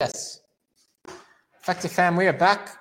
Yes. 0.00 0.42
Effective 1.60 1.90
fam, 1.90 2.14
we 2.14 2.28
are 2.28 2.32
back. 2.32 2.78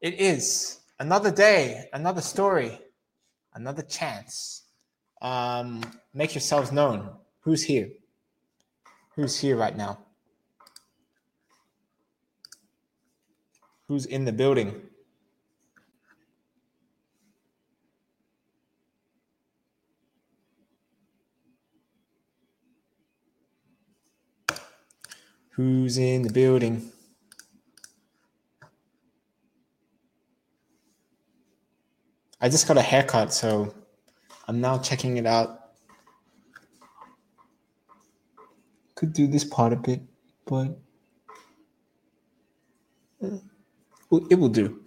It 0.00 0.14
is 0.14 0.80
another 0.98 1.30
day, 1.30 1.88
another 1.92 2.22
story, 2.22 2.80
another 3.54 3.82
chance. 3.82 4.64
Um, 5.22 5.84
make 6.12 6.34
yourselves 6.34 6.72
known. 6.72 7.10
Who's 7.42 7.62
here? 7.62 7.90
Who's 9.14 9.38
here 9.38 9.56
right 9.56 9.76
now? 9.76 10.00
Who's 13.86 14.06
in 14.06 14.24
the 14.24 14.32
building? 14.32 14.82
Who's 25.56 25.96
in 25.96 26.20
the 26.20 26.30
building? 26.30 26.92
I 32.38 32.50
just 32.50 32.68
got 32.68 32.76
a 32.76 32.82
haircut, 32.82 33.32
so 33.32 33.74
I'm 34.46 34.60
now 34.60 34.76
checking 34.76 35.16
it 35.16 35.24
out. 35.24 35.70
Could 38.96 39.14
do 39.14 39.26
this 39.26 39.44
part 39.44 39.72
a 39.72 39.76
bit, 39.76 40.02
but 40.44 40.78
uh, 43.24 43.38
it 44.28 44.38
will 44.38 44.50
do. 44.50 44.82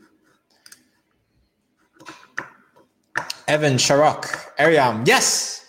Evan 3.47 3.77
Sharok, 3.77 4.55
Ariam, 4.59 5.07
yes. 5.07 5.65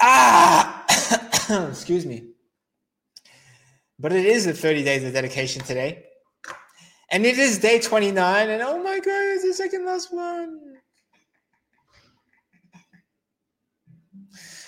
Ah, 0.00 0.86
excuse 1.68 2.06
me. 2.06 2.30
But 4.00 4.14
it 4.14 4.24
is 4.24 4.46
the 4.46 4.54
30 4.54 4.82
days 4.82 5.04
of 5.04 5.12
dedication 5.12 5.62
today. 5.62 6.04
And 7.10 7.26
it 7.26 7.38
is 7.38 7.58
day 7.58 7.78
29. 7.78 8.48
And 8.48 8.62
oh 8.62 8.82
my 8.82 8.98
God, 8.98 9.22
it's 9.34 9.44
the 9.44 9.52
second 9.52 9.84
last 9.84 10.12
one. 10.12 10.58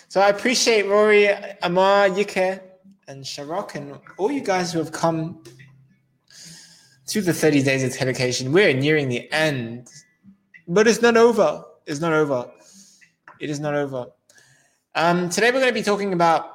So 0.09 0.21
I 0.21 0.29
appreciate 0.29 0.87
Rory, 0.87 1.29
Amar, 1.63 2.11
Yuke, 2.11 2.61
and 3.09 3.25
Sharok, 3.25 3.75
and 3.75 3.99
all 4.19 4.31
you 4.31 4.43
guys 4.43 4.71
who 4.71 4.79
have 4.81 4.93
come 4.93 5.43
to 7.07 7.23
the 7.23 7.33
30 7.33 7.63
days 7.63 7.83
of 7.85 7.99
dedication. 7.99 8.53
We're 8.53 8.75
nearing 8.75 9.09
the 9.09 9.33
end, 9.33 9.89
but 10.69 10.87
it's 10.87 11.01
not 11.01 11.17
over. 11.17 11.65
It's 11.87 12.01
not 12.01 12.13
over. 12.13 12.51
It 13.41 13.49
is 13.49 13.59
not 13.59 13.75
over. 13.75 14.09
Um, 14.95 15.31
today 15.31 15.51
we're 15.51 15.61
going 15.61 15.73
to 15.73 15.75
be 15.75 15.83
talking 15.83 16.13
about 16.13 16.52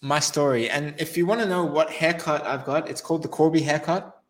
my 0.00 0.18
story. 0.18 0.70
And 0.70 0.94
if 0.98 1.16
you 1.16 1.26
want 1.26 1.40
to 1.40 1.46
know 1.46 1.64
what 1.64 1.90
haircut 1.90 2.46
I've 2.46 2.64
got, 2.64 2.88
it's 2.88 3.00
called 3.00 3.22
the 3.22 3.28
Corby 3.28 3.60
haircut. 3.60 4.22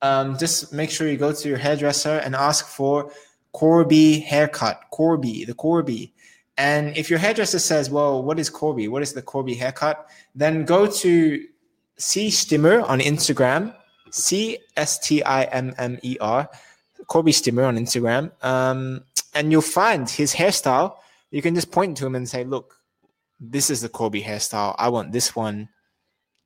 Um, 0.00 0.38
just 0.38 0.72
make 0.72 0.90
sure 0.90 1.08
you 1.08 1.16
go 1.16 1.32
to 1.32 1.48
your 1.48 1.58
hairdresser 1.58 2.18
and 2.18 2.36
ask 2.36 2.66
for 2.68 3.10
Corby 3.52 4.20
haircut. 4.20 4.82
Corby, 4.90 5.44
the 5.44 5.54
Corby. 5.54 6.12
And 6.56 6.96
if 6.96 7.10
your 7.10 7.18
hairdresser 7.18 7.58
says, 7.58 7.90
"Well, 7.90 8.22
what 8.22 8.38
is 8.38 8.50
Corby? 8.50 8.88
What 8.88 9.02
is 9.02 9.12
the 9.12 9.22
Corby 9.22 9.54
haircut?" 9.54 10.08
Then 10.34 10.64
go 10.64 10.86
to 10.86 11.44
C 11.96 12.30
Stimmer 12.30 12.80
on 12.82 13.00
Instagram, 13.00 13.74
C 14.10 14.58
S 14.76 14.98
T 14.98 15.22
I 15.22 15.44
M 15.44 15.74
M 15.78 15.98
E 16.02 16.16
R, 16.20 16.48
Corby 17.06 17.32
Stimmer 17.32 17.64
on 17.64 17.76
Instagram, 17.76 18.30
um, 18.44 19.02
and 19.34 19.50
you'll 19.50 19.62
find 19.62 20.08
his 20.08 20.34
hairstyle. 20.34 20.96
You 21.30 21.42
can 21.42 21.54
just 21.54 21.70
point 21.70 21.96
to 21.98 22.06
him 22.06 22.14
and 22.14 22.28
say, 22.28 22.44
"Look, 22.44 22.77
this 23.40 23.70
is 23.70 23.80
the 23.80 23.88
Corby 23.88 24.22
hairstyle. 24.22 24.74
I 24.78 24.88
want 24.88 25.12
this 25.12 25.34
one. 25.36 25.68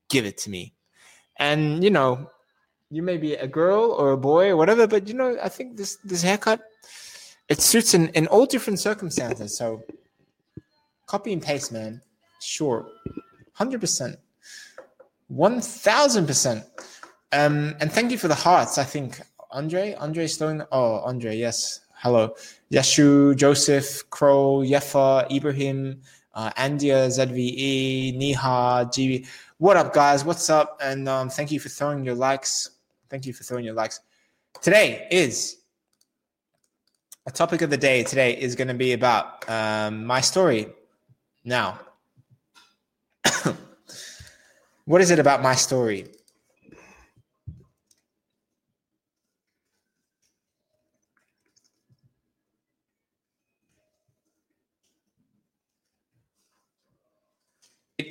Give 0.08 0.26
it 0.26 0.38
to 0.38 0.50
me. 0.50 0.74
And 1.38 1.82
you 1.82 1.90
know, 1.90 2.30
you 2.90 3.02
may 3.02 3.16
be 3.16 3.34
a 3.34 3.46
girl 3.46 3.92
or 3.92 4.12
a 4.12 4.18
boy 4.18 4.50
or 4.50 4.56
whatever, 4.56 4.86
but 4.86 5.08
you 5.08 5.14
know, 5.14 5.36
I 5.42 5.48
think 5.48 5.76
this 5.76 5.96
this 6.04 6.22
haircut 6.22 6.60
it 7.48 7.60
suits 7.60 7.94
in, 7.94 8.08
in 8.10 8.26
all 8.28 8.46
different 8.46 8.80
circumstances. 8.80 9.56
So 9.56 9.82
copy 11.06 11.32
and 11.32 11.42
paste, 11.42 11.72
man. 11.72 12.00
Sure. 12.40 12.86
Hundred 13.52 13.80
percent. 13.80 14.16
One 15.28 15.60
thousand 15.60 16.26
percent. 16.26 16.64
Um, 17.32 17.74
and 17.80 17.90
thank 17.90 18.10
you 18.10 18.18
for 18.18 18.28
the 18.28 18.34
hearts. 18.34 18.78
I 18.78 18.84
think 18.84 19.20
Andre, 19.50 19.94
Andre 19.94 20.26
Stone. 20.26 20.64
Oh, 20.72 20.96
Andre, 21.00 21.36
yes. 21.36 21.80
Hello. 21.94 22.34
Yeshu, 22.70 23.36
Joseph, 23.36 24.08
Crow, 24.10 24.62
Yefa, 24.64 25.30
Ibrahim, 25.30 26.00
uh, 26.34 26.50
Andia, 26.52 27.08
ZVE, 27.08 28.16
Niha, 28.18 28.86
GB. 28.86 29.26
What 29.58 29.76
up, 29.76 29.92
guys? 29.92 30.24
What's 30.24 30.50
up? 30.50 30.78
And 30.82 31.08
um, 31.08 31.28
thank 31.28 31.52
you 31.52 31.60
for 31.60 31.68
throwing 31.68 32.04
your 32.04 32.14
likes. 32.14 32.70
Thank 33.08 33.26
you 33.26 33.32
for 33.32 33.44
throwing 33.44 33.64
your 33.64 33.74
likes. 33.74 34.00
Today 34.60 35.06
is 35.10 35.58
a 37.26 37.30
topic 37.30 37.62
of 37.62 37.70
the 37.70 37.76
day. 37.76 38.02
Today 38.02 38.32
is 38.38 38.54
going 38.54 38.68
to 38.68 38.74
be 38.74 38.92
about 38.92 39.48
um, 39.48 40.04
my 40.04 40.20
story. 40.20 40.68
Now, 41.44 41.80
what 44.84 45.00
is 45.00 45.10
it 45.10 45.18
about 45.18 45.42
my 45.42 45.54
story? 45.54 46.06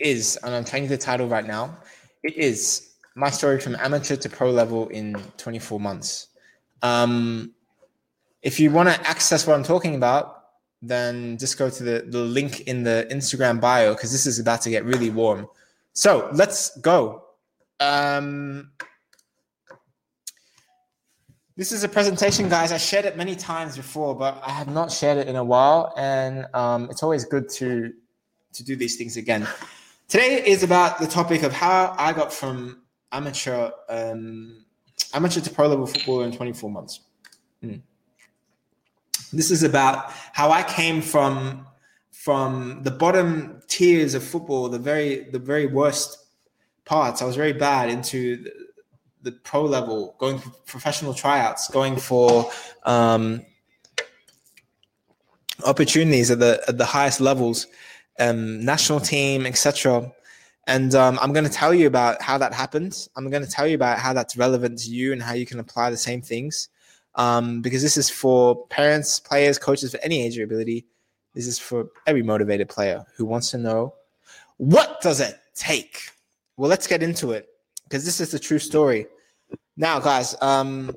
Is, 0.02 0.38
and 0.44 0.54
I'm 0.54 0.66
changing 0.66 0.90
the 0.90 0.98
title 0.98 1.28
right 1.28 1.46
now. 1.46 1.78
It 2.24 2.36
is 2.36 2.92
my 3.16 3.30
story 3.30 3.60
from 3.60 3.76
amateur 3.76 4.16
to 4.16 4.30
pro 4.30 4.52
level 4.52 4.88
in 4.90 5.16
24 5.38 5.80
months. 5.80 6.28
Um, 6.82 7.54
if 8.42 8.60
you 8.60 8.72
want 8.72 8.90
to 8.90 9.08
access 9.08 9.46
what 9.46 9.56
I'm 9.56 9.64
talking 9.64 9.96
about, 9.96 10.46
then 10.82 11.38
just 11.38 11.58
go 11.58 11.70
to 11.70 11.84
the, 11.84 12.06
the 12.08 12.20
link 12.20 12.62
in 12.62 12.84
the 12.84 13.08
Instagram 13.12 13.62
bio 13.62 13.94
because 13.94 14.12
this 14.12 14.26
is 14.26 14.40
about 14.40 14.62
to 14.64 14.70
get 14.70 14.84
really 14.84 15.10
warm. 15.10 15.48
So 15.94 16.30
let's 16.34 16.76
go. 16.80 17.24
Um, 17.80 18.72
this 21.56 21.72
is 21.72 21.84
a 21.84 21.90
presentation, 21.90 22.50
guys. 22.50 22.72
I 22.72 22.78
shared 22.78 23.06
it 23.06 23.18
many 23.18 23.36
times 23.36 23.76
before, 23.76 24.16
but 24.16 24.42
I 24.44 24.52
have 24.52 24.68
not 24.68 24.92
shared 24.92 25.18
it 25.18 25.28
in 25.28 25.36
a 25.36 25.44
while, 25.44 25.94
and 25.98 26.48
um, 26.56 26.90
it's 26.90 27.04
always 27.04 27.26
good 27.26 27.50
to 27.50 27.94
to 28.54 28.64
do 28.64 28.76
these 28.76 28.98
things 28.98 29.18
again. 29.18 29.48
Today 30.12 30.44
is 30.46 30.62
about 30.62 31.00
the 31.00 31.08
topic 31.08 31.42
of 31.42 31.54
how 31.54 31.96
I 31.98 32.12
got 32.12 32.34
from 32.34 32.82
amateur 33.14 33.72
um, 33.88 34.66
amateur 35.14 35.40
to 35.40 35.50
pro 35.50 35.70
level 35.70 35.88
football 35.88 36.24
in 36.24 36.34
24 36.34 36.70
months. 36.70 37.00
Mm. 37.64 37.82
This 39.32 39.52
is 39.52 39.64
about 39.64 40.12
how 40.34 40.52
I 40.52 40.64
came 40.64 41.02
from 41.02 41.66
from 42.12 42.84
the 42.84 42.92
bottom 42.92 43.62
tiers 43.70 44.14
of 44.14 44.22
football, 44.22 44.68
the 44.68 44.80
very 44.80 45.30
the 45.30 45.40
very 45.40 45.66
worst 45.66 46.18
parts. 46.84 47.22
I 47.22 47.26
was 47.26 47.38
very 47.38 47.54
bad 47.54 47.90
into 47.90 48.44
the, 48.44 48.52
the 49.22 49.32
pro 49.32 49.64
level, 49.64 50.18
going 50.18 50.40
for 50.40 50.50
professional 50.66 51.14
tryouts, 51.14 51.70
going 51.70 51.96
for 51.96 52.52
um, 52.84 53.46
opportunities 55.64 56.30
at 56.30 56.40
the 56.40 56.62
at 56.68 56.78
the 56.78 56.86
highest 56.86 57.22
levels 57.22 57.68
um, 58.22 58.64
national 58.64 59.00
team, 59.00 59.46
etc. 59.46 60.12
And 60.68 60.94
um, 60.96 61.18
I'm 61.22 61.34
going 61.34 61.46
to 61.46 61.52
tell 61.52 61.74
you 61.74 61.88
about 61.88 62.22
how 62.22 62.38
that 62.38 62.54
happens. 62.54 63.10
I'm 63.16 63.30
going 63.30 63.44
to 63.44 63.50
tell 63.50 63.68
you 63.68 63.76
about 63.76 63.98
how 64.00 64.14
that's 64.14 64.38
relevant 64.38 64.80
to 64.80 64.90
you 64.90 65.12
and 65.12 65.22
how 65.22 65.34
you 65.34 65.46
can 65.46 65.60
apply 65.60 65.90
the 65.90 65.98
same 65.98 66.22
things. 66.22 66.70
Um, 67.16 67.62
because 67.62 67.82
this 67.82 67.98
is 67.98 68.10
for 68.10 68.66
parents, 68.68 69.20
players, 69.20 69.58
coaches 69.58 69.92
for 69.92 70.00
any 70.02 70.26
age 70.26 70.40
or 70.40 70.44
ability. 70.44 70.86
This 71.34 71.48
is 71.48 71.60
for 71.60 71.90
every 72.08 72.24
motivated 72.24 72.70
player 72.70 73.04
who 73.16 73.26
wants 73.26 73.52
to 73.52 73.58
know 73.58 73.96
what 74.58 75.02
does 75.02 75.20
it 75.20 75.40
take. 75.56 76.00
Well, 76.56 76.70
let's 76.70 76.88
get 76.88 77.02
into 77.04 77.32
it 77.32 77.50
because 77.84 78.06
this 78.06 78.22
is 78.22 78.32
the 78.32 78.40
true 78.40 78.60
story. 78.60 79.08
Now, 79.76 80.00
guys, 80.00 80.36
um, 80.42 80.96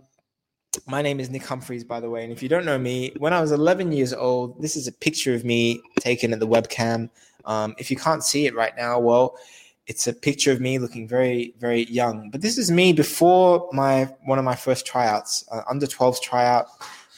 my 0.87 1.03
name 1.03 1.21
is 1.21 1.31
Nick 1.31 1.45
Humphreys, 1.45 1.85
by 1.85 2.01
the 2.01 2.11
way. 2.11 2.25
And 2.25 2.33
if 2.33 2.43
you 2.43 2.49
don't 2.49 2.65
know 2.65 2.79
me, 2.79 3.13
when 3.19 3.33
I 3.33 3.41
was 3.41 3.53
11 3.53 3.93
years 3.93 4.13
old, 4.13 4.61
this 4.61 4.77
is 4.77 4.87
a 4.87 4.93
picture 4.93 5.35
of 5.35 5.45
me 5.45 5.81
taken 6.01 6.33
at 6.33 6.41
the 6.41 6.47
webcam. 6.47 7.11
Um, 7.45 7.75
if 7.79 7.91
you 7.91 7.97
can't 7.97 8.25
see 8.25 8.47
it 8.47 8.55
right 8.55 8.77
now, 8.77 8.99
well, 8.99 9.37
it's 9.87 10.07
a 10.07 10.13
picture 10.13 10.51
of 10.51 10.61
me 10.61 10.79
looking 10.79 11.07
very, 11.07 11.55
very 11.59 11.85
young. 11.87 12.31
But 12.31 12.41
this 12.41 12.57
is 12.57 12.71
me 12.71 12.93
before 12.93 13.69
my 13.73 14.05
one 14.25 14.39
of 14.39 14.45
my 14.45 14.55
first 14.55 14.87
tryouts, 14.87 15.45
uh, 15.53 15.63
under 15.69 15.87
12s 15.87 16.21
tryout. 16.23 16.67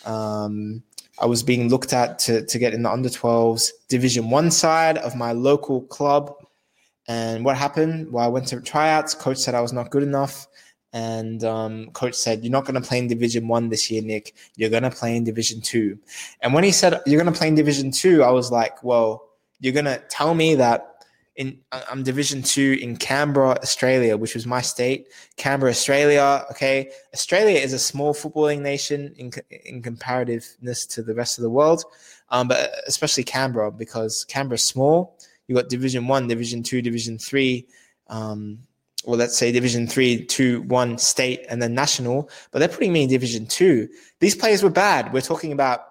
Um, 0.05 0.83
I 1.21 1.27
was 1.27 1.43
being 1.43 1.69
looked 1.69 1.93
at 1.93 2.19
to, 2.21 2.45
to 2.45 2.59
get 2.59 2.75
in 2.75 2.83
the 2.83 2.91
under 2.91 3.09
12s 3.09 3.71
Division 3.89 4.31
One 4.31 4.51
side 4.51 4.99
of 4.99 5.15
my 5.15 5.33
local 5.33 5.83
club. 5.83 6.35
And 7.09 7.45
what 7.45 7.57
happened? 7.57 8.11
Well, 8.11 8.25
I 8.25 8.29
went 8.29 8.49
to 8.49 8.61
tryouts. 8.61 9.15
Coach 9.15 9.39
said 9.39 9.55
I 9.55 9.61
was 9.61 9.73
not 9.73 9.91
good 9.91 10.03
enough 10.03 10.49
and 10.97 11.45
um, 11.45 11.91
coach 11.91 12.15
said 12.15 12.43
you're 12.43 12.51
not 12.51 12.65
going 12.65 12.81
to 12.81 12.89
play 12.89 12.99
in 12.99 13.07
division 13.07 13.47
one 13.47 13.69
this 13.69 13.91
year 13.91 14.03
nick 14.03 14.35
you're 14.57 14.71
going 14.71 14.83
to 14.83 14.91
play 14.91 15.15
in 15.15 15.25
division 15.25 15.61
two 15.61 15.99
and 16.41 16.55
when 16.55 16.65
he 16.65 16.73
said 16.73 17.01
you're 17.05 17.21
going 17.21 17.33
to 17.33 17.39
play 17.39 17.49
in 17.49 17.55
division 17.55 17.91
two 17.91 18.23
i 18.23 18.31
was 18.31 18.51
like 18.51 18.83
well 18.83 19.29
you're 19.61 19.73
going 19.73 19.85
to 19.85 20.03
tell 20.09 20.35
me 20.35 20.55
that 20.55 20.97
in 21.37 21.59
I'm 21.71 22.03
Division 22.03 22.43
Two 22.43 22.79
in 22.81 22.97
Canberra, 22.97 23.59
Australia, 23.63 24.17
which 24.17 24.35
was 24.35 24.47
my 24.47 24.63
state. 24.63 25.09
Canberra, 25.37 25.71
Australia. 25.71 26.45
Okay, 26.51 26.91
Australia 27.13 27.59
is 27.59 27.75
a 27.75 27.79
small 27.79 28.15
footballing 28.15 28.63
nation 28.63 29.15
in 29.19 29.31
in 29.67 29.83
comparativeness 29.83 30.89
to 30.95 31.03
the 31.03 31.15
rest 31.15 31.39
of 31.39 31.43
the 31.43 31.51
world, 31.51 31.85
um, 32.31 32.49
but 32.49 32.71
especially 32.87 33.23
Canberra 33.23 33.71
because 33.71 34.25
Canberra's 34.25 34.65
small. 34.65 35.19
you've 35.47 35.57
got 35.57 35.69
Division 35.69 36.09
One, 36.09 36.27
Division 36.27 36.63
Two, 36.63 36.81
Division 36.81 37.19
Three. 37.19 37.67
Um, 38.09 38.61
well, 39.07 39.17
let's 39.17 39.39
say 39.39 39.53
Division 39.53 39.87
Three, 39.87 40.25
Two, 40.25 40.63
One 40.63 40.99
state, 40.99 41.47
and 41.49 41.63
then 41.63 41.75
national. 41.75 42.29
But 42.51 42.59
they're 42.59 42.69
putting 42.69 42.93
me 42.93 43.05
in 43.05 43.09
Division 43.09 43.47
Two. 43.47 43.89
These 44.19 44.35
players 44.35 44.63
were 44.63 44.71
bad. 44.71 45.13
We're 45.13 45.21
talking 45.21 45.53
about 45.53 45.87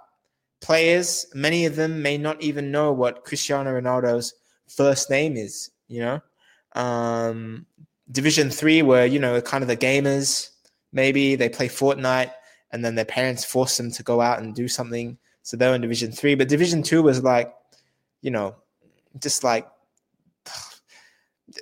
players. 0.62 1.26
Many 1.34 1.66
of 1.66 1.78
them 1.78 2.02
may 2.02 2.18
not 2.18 2.42
even 2.42 2.72
know 2.72 2.92
what 2.92 3.24
Cristiano 3.24 3.80
Ronaldo's 3.80 4.34
first 4.68 5.10
name 5.10 5.38
is, 5.38 5.72
you 5.88 6.02
know. 6.02 6.22
Um, 6.74 7.66
Division 8.12 8.50
three, 8.50 8.82
where 8.82 9.06
you 9.06 9.18
know 9.18 9.40
kind 9.42 9.64
of 9.64 9.70
the 9.70 9.78
gamers, 9.78 10.50
maybe 10.92 11.36
they 11.36 11.48
play 11.48 11.70
Fortnite, 11.70 12.32
and 12.72 12.84
then 12.84 12.96
their 12.96 13.06
parents 13.06 13.46
force 13.46 13.78
them 13.78 13.92
to 13.92 14.04
go 14.04 14.20
out 14.20 14.40
and 14.40 14.54
do 14.54 14.68
something, 14.68 15.18
so 15.42 15.56
they're 15.56 15.74
in 15.74 15.82
Division 15.82 16.12
three. 16.12 16.36
But 16.36 16.50
Division 16.50 16.84
two 16.84 17.02
was 17.02 17.24
like, 17.24 17.54
you 18.22 18.30
know, 18.30 18.56
just 19.20 19.44
like 19.46 19.66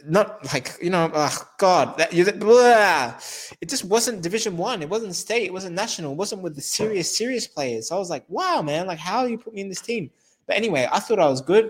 not 0.05 0.43
like 0.53 0.77
you 0.81 0.89
know 0.89 1.09
oh 1.13 1.49
god 1.57 1.97
that 1.97 2.11
you 2.11 2.25
it 2.25 3.69
just 3.69 3.85
wasn't 3.85 4.21
division 4.21 4.57
one 4.57 4.81
it 4.81 4.89
wasn't 4.89 5.13
state 5.15 5.43
it 5.43 5.53
wasn't 5.53 5.73
national 5.73 6.11
it 6.13 6.17
wasn't 6.17 6.41
with 6.41 6.55
the 6.55 6.61
serious 6.61 7.15
serious 7.15 7.47
players 7.47 7.89
so 7.89 7.95
i 7.95 7.99
was 7.99 8.09
like 8.09 8.25
wow 8.27 8.61
man 8.61 8.87
like 8.87 8.97
how 8.97 9.25
you 9.25 9.37
put 9.37 9.53
me 9.53 9.61
in 9.61 9.69
this 9.69 9.81
team 9.81 10.09
but 10.47 10.55
anyway 10.55 10.87
i 10.91 10.99
thought 10.99 11.19
i 11.19 11.27
was 11.27 11.41
good 11.41 11.69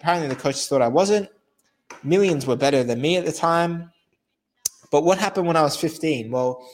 Apparently, 0.00 0.28
the 0.28 0.36
coaches 0.36 0.66
thought 0.68 0.82
I 0.82 0.88
wasn't. 0.88 1.28
Millions 2.04 2.46
were 2.46 2.56
better 2.56 2.84
than 2.84 3.00
me 3.00 3.16
at 3.16 3.24
the 3.24 3.32
time. 3.32 3.90
But 4.90 5.02
what 5.02 5.18
happened 5.18 5.46
when 5.46 5.56
I 5.56 5.62
was 5.62 5.76
15? 5.76 6.30
Well, 6.30 6.64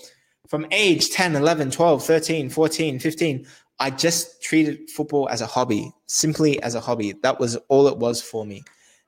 from 0.47 0.67
age 0.71 1.11
10, 1.11 1.35
11, 1.35 1.71
12, 1.71 2.05
13, 2.05 2.51
14, 2.51 2.99
15, 2.99 3.47
I 3.81 3.91
just 3.91 4.43
treated 4.43 4.91
football 4.91 5.29
as 5.31 5.41
a 5.41 5.47
hobby, 5.47 5.91
simply 6.07 6.63
as 6.63 6.75
a 6.75 6.81
hobby. 6.81 7.13
That 7.23 7.41
was 7.41 7.57
all 7.69 7.89
it 7.89 7.97
was 7.97 8.21
for 8.21 8.45
me. 8.45 8.63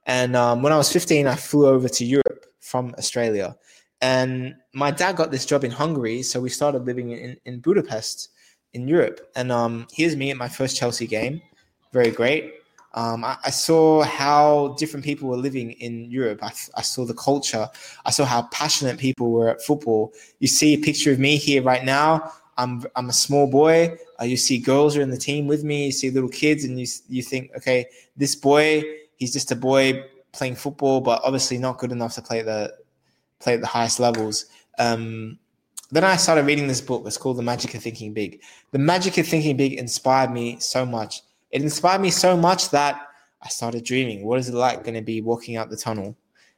And 0.07 0.37
um, 0.37 0.63
when 0.63 0.73
I 0.73 0.77
was 0.77 0.93
15, 0.93 1.27
I 1.27 1.35
flew 1.35 1.67
over 1.67 1.89
to 1.89 2.05
Europe 2.05 2.47
from 2.61 2.95
Australia. 2.97 3.57
And 4.01 4.55
my 4.73 4.91
dad 4.91 5.17
got 5.17 5.31
this 5.31 5.47
job 5.47 5.65
in 5.65 5.71
Hungary. 5.71 6.23
So 6.23 6.41
we 6.41 6.49
started 6.49 6.85
living 6.85 7.11
in, 7.11 7.37
in 7.45 7.61
Budapest 7.61 8.31
in 8.73 8.87
Europe. 8.87 9.21
And 9.35 9.51
um, 9.51 9.87
here's 9.93 10.17
me 10.17 10.31
at 10.31 10.37
my 10.37 10.49
first 10.49 10.77
Chelsea 10.77 11.07
game. 11.07 11.43
Very 11.93 12.11
great. 12.11 12.55
Um, 12.95 13.25
I, 13.25 13.37
I, 13.45 13.51
saw 13.51 14.03
how 14.05 14.75
different 14.79 15.05
people 15.05 15.29
were 15.29 15.37
living 15.37 15.73
in 15.73 16.11
Europe. 16.11 16.39
I, 16.43 16.53
I, 16.77 16.83
saw 16.83 17.05
the 17.05 17.13
culture. 17.13 17.69
I 18.07 18.11
saw 18.11 18.25
how 18.25 18.43
passionate 18.53 18.97
people 18.97 19.31
were 19.33 19.51
at 19.51 19.63
football. 19.63 20.15
You 20.39 20.49
see 20.49 20.73
a 20.73 20.79
picture 20.79 21.13
of 21.13 21.19
me 21.19 21.37
here 21.37 21.63
right 21.63 21.85
now. 21.85 22.33
I'm 22.57 22.85
I'm 22.97 23.11
a 23.11 23.13
small 23.13 23.47
boy. 23.47 23.99
Uh, 24.19 24.25
you 24.25 24.39
see 24.39 24.59
girls 24.59 24.97
are 24.97 25.03
in 25.03 25.11
the 25.11 25.19
team 25.19 25.47
with 25.47 25.63
me. 25.63 25.87
You 25.87 25.93
see 25.93 26.11
little 26.11 26.31
kids, 26.31 26.65
and 26.65 26.81
you 26.81 26.87
you 27.09 27.23
think, 27.23 27.51
okay, 27.55 27.85
this 28.17 28.35
boy, 28.35 28.83
he's 29.17 29.33
just 29.33 29.53
a 29.53 29.57
boy 29.57 30.05
playing 30.33 30.57
football, 30.57 31.01
but 31.01 31.21
obviously 31.25 31.59
not 31.59 31.79
good 31.79 31.93
enough 31.93 32.15
to 32.15 32.23
play 32.23 32.43
the 32.43 32.73
play 33.41 33.55
at 33.55 33.61
the 33.61 33.67
highest 33.67 34.01
levels. 34.01 34.47
Um, 34.79 35.39
then 35.91 36.05
I 36.05 36.17
started 36.17 36.47
reading 36.47 36.67
this 36.67 36.81
book. 36.81 37.05
It's 37.07 37.17
called 37.17 37.37
The 37.37 37.43
Magic 37.43 37.75
of 37.75 37.83
Thinking 37.83 38.13
Big. 38.13 38.43
The 38.73 38.79
Magic 38.79 39.19
of 39.19 39.27
Thinking 39.27 39.57
Big 39.57 39.75
inspired 39.75 40.31
me 40.31 40.59
so 40.59 40.85
much 40.85 41.23
it 41.51 41.63
inspired 41.63 42.01
me 42.01 42.11
so 42.11 42.37
much 42.37 42.71
that 42.71 43.01
I 43.43 43.49
started 43.49 43.85
dreaming. 43.85 44.25
What 44.25 44.39
is 44.39 44.49
it 44.49 44.55
like 44.55 44.85
going 44.85 44.95
to 44.95 45.03
be 45.03 45.21
walking 45.21 45.57
out 45.57 45.71
the 45.71 45.77
tunnel? 45.77 46.17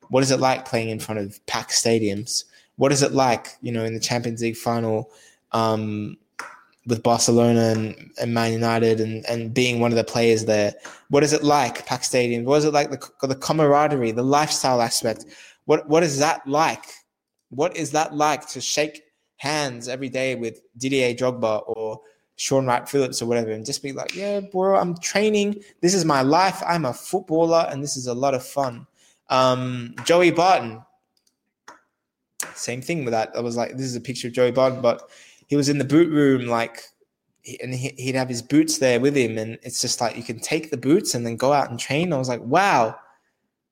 What 0.09 0.23
is 0.23 0.31
it 0.31 0.41
like 0.41 0.65
playing 0.65 0.89
in 0.89 0.99
front 0.99 1.21
of 1.21 1.45
packed 1.47 1.71
stadiums? 1.71 2.45
What 2.77 2.93
is 2.93 3.03
it 3.03 3.13
like, 3.13 3.49
you 3.61 3.73
know, 3.73 3.85
in 3.85 3.95
the 3.95 4.01
Champions 4.01 4.41
League 4.41 4.57
final 4.57 5.11
um, 5.53 6.17
with 6.89 7.03
Barcelona 7.03 7.73
and, 7.77 8.11
and 8.21 8.35
Man 8.35 8.53
United 8.53 9.01
and, 9.01 9.25
and 9.27 9.55
being 9.55 9.79
one 9.79 9.93
of 9.93 9.97
the 9.97 10.05
players 10.05 10.47
there? 10.47 10.75
What 11.11 11.23
is 11.23 11.33
it 11.33 11.45
like, 11.45 11.87
packed 11.87 12.07
Stadium? 12.07 12.45
What 12.45 12.57
is 12.57 12.65
it 12.65 12.73
like, 12.73 12.91
the, 12.91 13.27
the 13.27 13.37
camaraderie, 13.37 14.11
the 14.11 14.25
lifestyle 14.25 14.83
aspect? 14.83 15.27
What, 15.67 15.89
what 15.89 16.03
is 16.03 16.19
that 16.19 16.47
like? 16.47 16.85
What 17.51 17.77
is 17.77 17.93
that 17.93 18.15
like 18.15 18.49
to 18.49 18.61
shake 18.61 19.03
hands 19.37 19.87
every 19.87 20.09
day 20.09 20.35
with 20.35 20.61
Didier 20.77 21.15
Drogba 21.15 21.63
or 21.69 22.01
Shaun 22.37 22.67
Wright-Phillips 22.67 23.21
or 23.21 23.27
whatever, 23.27 23.51
and 23.51 23.67
just 23.67 23.83
be 23.83 23.93
like, 23.93 24.15
yeah, 24.15 24.41
bro, 24.41 24.77
I'm 24.77 24.97
training. 24.99 25.63
This 25.81 25.93
is 25.93 26.05
my 26.05 26.23
life. 26.23 26.63
I'm 26.67 26.85
a 26.85 26.93
footballer, 26.93 27.67
and 27.69 27.83
this 27.83 27.97
is 27.97 28.07
a 28.07 28.15
lot 28.15 28.33
of 28.33 28.45
fun. 28.47 28.87
Um, 29.29 29.95
Joey 30.05 30.31
Barton, 30.31 30.83
same 32.55 32.81
thing 32.81 33.05
with 33.05 33.13
that. 33.13 33.33
I 33.37 33.41
was 33.41 33.57
like, 33.57 33.73
this 33.73 33.87
is 33.87 33.97
a 33.97 34.01
picture 34.01 34.29
of 34.29 34.35
Joey 34.35 34.53
Barton, 34.53 34.81
but 34.81 35.11
he 35.49 35.57
was 35.57 35.69
in 35.69 35.79
the 35.79 35.85
boot 35.85 36.11
room, 36.11 36.47
like, 36.47 36.85
and 37.63 37.75
he'd 37.75 38.15
have 38.15 38.29
his 38.29 38.43
boots 38.43 38.79
there 38.79 39.01
with 39.01 39.17
him, 39.17 39.37
and 39.37 39.59
it's 39.63 39.81
just 39.81 40.01
like 40.01 40.17
you 40.17 40.23
can 40.23 40.39
take 40.39 40.71
the 40.71 40.77
boots 40.77 41.15
and 41.15 41.27
then 41.27 41.37
go 41.37 41.53
out 41.53 41.71
and 41.71 41.79
train. 41.79 42.13
I 42.13 42.19
was 42.19 42.29
like, 42.29 42.43
wow. 42.43 42.97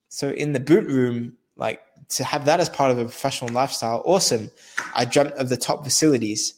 So 0.08 0.30
in 0.30 0.52
the 0.52 0.60
boot 0.60 0.86
room, 0.86 1.36
like 1.56 1.80
to 2.08 2.24
have 2.24 2.44
that 2.46 2.60
as 2.60 2.68
part 2.68 2.90
of 2.90 2.98
a 2.98 3.04
professional 3.04 3.52
lifestyle, 3.52 4.02
awesome. 4.04 4.50
I 4.94 5.04
dreamt 5.04 5.34
of 5.34 5.48
the 5.48 5.56
top 5.56 5.84
facilities 5.84 6.54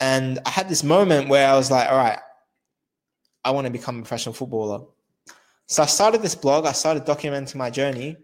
and 0.00 0.38
I 0.46 0.50
had 0.50 0.68
this 0.68 0.82
moment 0.82 1.28
where 1.28 1.48
I 1.48 1.56
was 1.56 1.70
like, 1.70 1.88
all 1.90 1.98
right, 1.98 2.18
I 3.44 3.50
want 3.50 3.66
to 3.66 3.70
become 3.70 3.98
a 3.98 4.02
professional 4.02 4.34
footballer. 4.34 4.86
So 5.66 5.82
I 5.82 5.86
started 5.86 6.22
this 6.22 6.34
blog, 6.34 6.66
I 6.66 6.72
started 6.72 7.04
documenting 7.04 7.56
my 7.56 7.70
journey. 7.70 8.16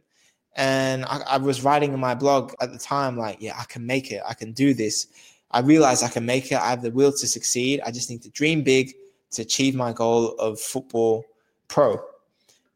And 0.58 1.04
I, 1.04 1.20
I, 1.28 1.36
was 1.36 1.62
writing 1.62 1.92
in 1.92 2.00
my 2.00 2.14
blog 2.14 2.54
at 2.62 2.72
the 2.72 2.78
time, 2.78 3.18
like, 3.18 3.36
yeah, 3.40 3.54
I 3.58 3.64
can 3.64 3.84
make 3.84 4.10
it. 4.10 4.22
I 4.26 4.32
can 4.32 4.52
do 4.52 4.72
this. 4.72 5.06
I 5.50 5.60
realize 5.60 6.02
I 6.02 6.08
can 6.08 6.26
make 6.26 6.50
it. 6.52 6.58
I 6.58 6.70
have 6.70 6.82
the 6.82 6.90
will 6.90 7.12
to 7.12 7.26
succeed. 7.26 7.80
I 7.84 7.90
just 7.90 8.10
need 8.10 8.22
to 8.22 8.30
dream 8.30 8.62
big 8.62 8.94
to 9.32 9.42
achieve 9.42 9.74
my 9.74 9.92
goal 9.92 10.34
of 10.38 10.60
football 10.60 11.24
pro. 11.68 12.00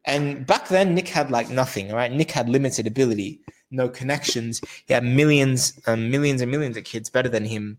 And 0.05 0.45
back 0.47 0.67
then, 0.67 0.95
Nick 0.95 1.07
had 1.07 1.29
like 1.29 1.49
nothing, 1.49 1.91
right? 1.91 2.11
Nick 2.11 2.31
had 2.31 2.49
limited 2.49 2.87
ability, 2.87 3.41
no 3.69 3.87
connections. 3.87 4.61
He 4.85 4.93
had 4.93 5.03
millions 5.03 5.79
and 5.85 6.09
millions 6.09 6.41
and 6.41 6.49
millions 6.49 6.77
of 6.77 6.83
kids 6.83 7.09
better 7.09 7.29
than 7.29 7.45
him 7.45 7.77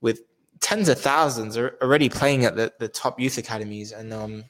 with 0.00 0.22
tens 0.60 0.88
of 0.88 0.98
thousands 1.00 1.56
are 1.56 1.76
already 1.82 2.08
playing 2.08 2.44
at 2.44 2.56
the, 2.56 2.72
the 2.78 2.88
top 2.88 3.18
youth 3.18 3.38
academies 3.38 3.92
and 3.92 4.12
um 4.12 4.44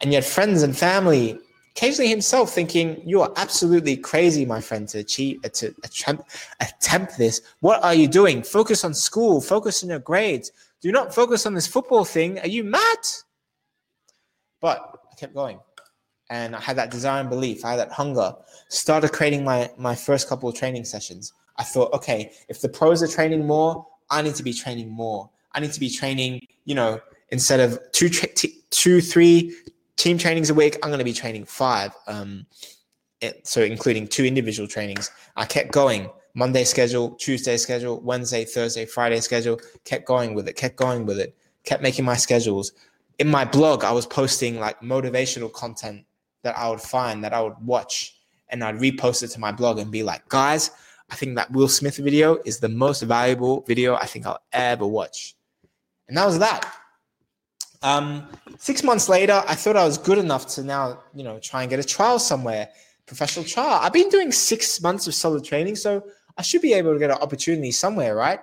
and 0.00 0.12
yet 0.12 0.24
friends 0.24 0.62
and 0.62 0.76
family 0.76 1.38
occasionally 1.76 2.08
himself 2.08 2.52
thinking 2.52 3.02
you 3.04 3.20
are 3.20 3.30
absolutely 3.36 3.96
crazy 3.96 4.46
my 4.46 4.60
friend 4.60 4.88
to 4.88 4.98
achieve 4.98 5.38
uh, 5.44 5.48
to 5.50 5.74
attempt 5.84 6.24
attempt 6.60 7.18
this. 7.18 7.42
What 7.60 7.84
are 7.84 7.94
you 7.94 8.08
doing? 8.08 8.42
Focus 8.42 8.82
on 8.82 8.94
school. 8.94 9.40
Focus 9.40 9.82
on 9.82 9.90
your 9.90 9.98
grades. 9.98 10.52
Do 10.80 10.90
not 10.90 11.14
focus 11.14 11.44
on 11.44 11.54
this 11.54 11.66
football 11.66 12.04
thing. 12.04 12.38
Are 12.40 12.48
you 12.48 12.64
mad? 12.64 12.98
But 14.60 14.98
i 15.12 15.14
kept 15.16 15.34
going. 15.34 15.60
And 16.30 16.56
i 16.56 16.60
had 16.60 16.76
that 16.76 16.90
desire 16.90 17.20
and 17.20 17.30
belief. 17.30 17.64
I 17.64 17.70
had 17.72 17.80
that 17.80 17.92
hunger. 17.92 18.34
Started 18.68 19.12
creating 19.12 19.44
my 19.44 19.70
my 19.76 19.94
first 19.94 20.28
couple 20.28 20.48
of 20.48 20.54
training 20.54 20.84
sessions. 20.84 21.34
I 21.58 21.64
thought 21.64 21.92
okay 21.92 22.32
if 22.48 22.60
the 22.60 22.68
pros 22.68 23.02
are 23.02 23.08
training 23.08 23.46
more 23.46 23.86
i 24.10 24.22
need 24.22 24.34
to 24.36 24.42
be 24.42 24.52
training 24.52 24.90
more. 24.90 25.30
I 25.52 25.60
need 25.60 25.72
to 25.72 25.80
be 25.80 25.90
training, 25.90 26.46
you 26.64 26.74
know, 26.74 27.00
instead 27.30 27.60
of 27.60 27.80
two, 27.92 28.08
tra- 28.08 28.28
t- 28.28 28.62
two, 28.70 29.00
three 29.00 29.54
team 29.96 30.18
trainings 30.18 30.50
a 30.50 30.54
week, 30.54 30.76
I'm 30.82 30.90
going 30.90 30.98
to 30.98 31.04
be 31.04 31.12
training 31.12 31.44
five. 31.44 31.92
Um, 32.06 32.46
so 33.44 33.62
including 33.62 34.06
two 34.06 34.24
individual 34.24 34.68
trainings. 34.68 35.10
I 35.36 35.46
kept 35.46 35.72
going. 35.72 36.10
Monday 36.34 36.64
schedule, 36.64 37.12
Tuesday 37.12 37.56
schedule, 37.56 38.00
Wednesday, 38.00 38.44
Thursday, 38.44 38.84
Friday 38.84 39.20
schedule. 39.20 39.58
Kept 39.84 40.04
going 40.04 40.34
with 40.34 40.48
it. 40.48 40.54
Kept 40.54 40.76
going 40.76 41.06
with 41.06 41.18
it. 41.18 41.34
Kept 41.64 41.82
making 41.82 42.04
my 42.04 42.16
schedules. 42.16 42.72
In 43.18 43.28
my 43.28 43.46
blog, 43.46 43.84
I 43.84 43.92
was 43.92 44.06
posting 44.06 44.60
like 44.60 44.78
motivational 44.82 45.50
content 45.50 46.04
that 46.42 46.56
I 46.58 46.68
would 46.68 46.80
find 46.80 47.24
that 47.24 47.32
I 47.32 47.40
would 47.40 47.56
watch, 47.64 48.18
and 48.50 48.62
I'd 48.62 48.76
repost 48.76 49.22
it 49.22 49.28
to 49.28 49.40
my 49.40 49.50
blog 49.50 49.78
and 49.78 49.90
be 49.90 50.02
like, 50.02 50.28
guys, 50.28 50.70
I 51.08 51.16
think 51.16 51.36
that 51.36 51.50
Will 51.50 51.68
Smith 51.68 51.96
video 51.96 52.38
is 52.44 52.60
the 52.60 52.68
most 52.68 53.00
valuable 53.02 53.62
video 53.62 53.94
I 53.94 54.04
think 54.04 54.26
I'll 54.26 54.42
ever 54.52 54.86
watch. 54.86 55.34
And 56.06 56.16
that 56.18 56.26
was 56.26 56.38
that. 56.38 56.70
Um, 57.82 58.26
six 58.58 58.82
months 58.82 59.08
later, 59.08 59.42
I 59.46 59.54
thought 59.54 59.76
I 59.76 59.84
was 59.84 59.98
good 59.98 60.18
enough 60.18 60.46
to 60.54 60.62
now, 60.62 61.00
you 61.14 61.24
know, 61.24 61.38
try 61.38 61.62
and 61.62 61.70
get 61.70 61.78
a 61.78 61.84
trial 61.84 62.18
somewhere, 62.18 62.68
professional 63.06 63.44
trial. 63.44 63.80
I've 63.82 63.92
been 63.92 64.08
doing 64.08 64.32
six 64.32 64.80
months 64.80 65.06
of 65.06 65.14
solid 65.14 65.44
training, 65.44 65.76
so 65.76 66.04
I 66.36 66.42
should 66.42 66.62
be 66.62 66.72
able 66.72 66.92
to 66.92 66.98
get 66.98 67.10
an 67.10 67.18
opportunity 67.18 67.70
somewhere, 67.70 68.14
right? 68.14 68.40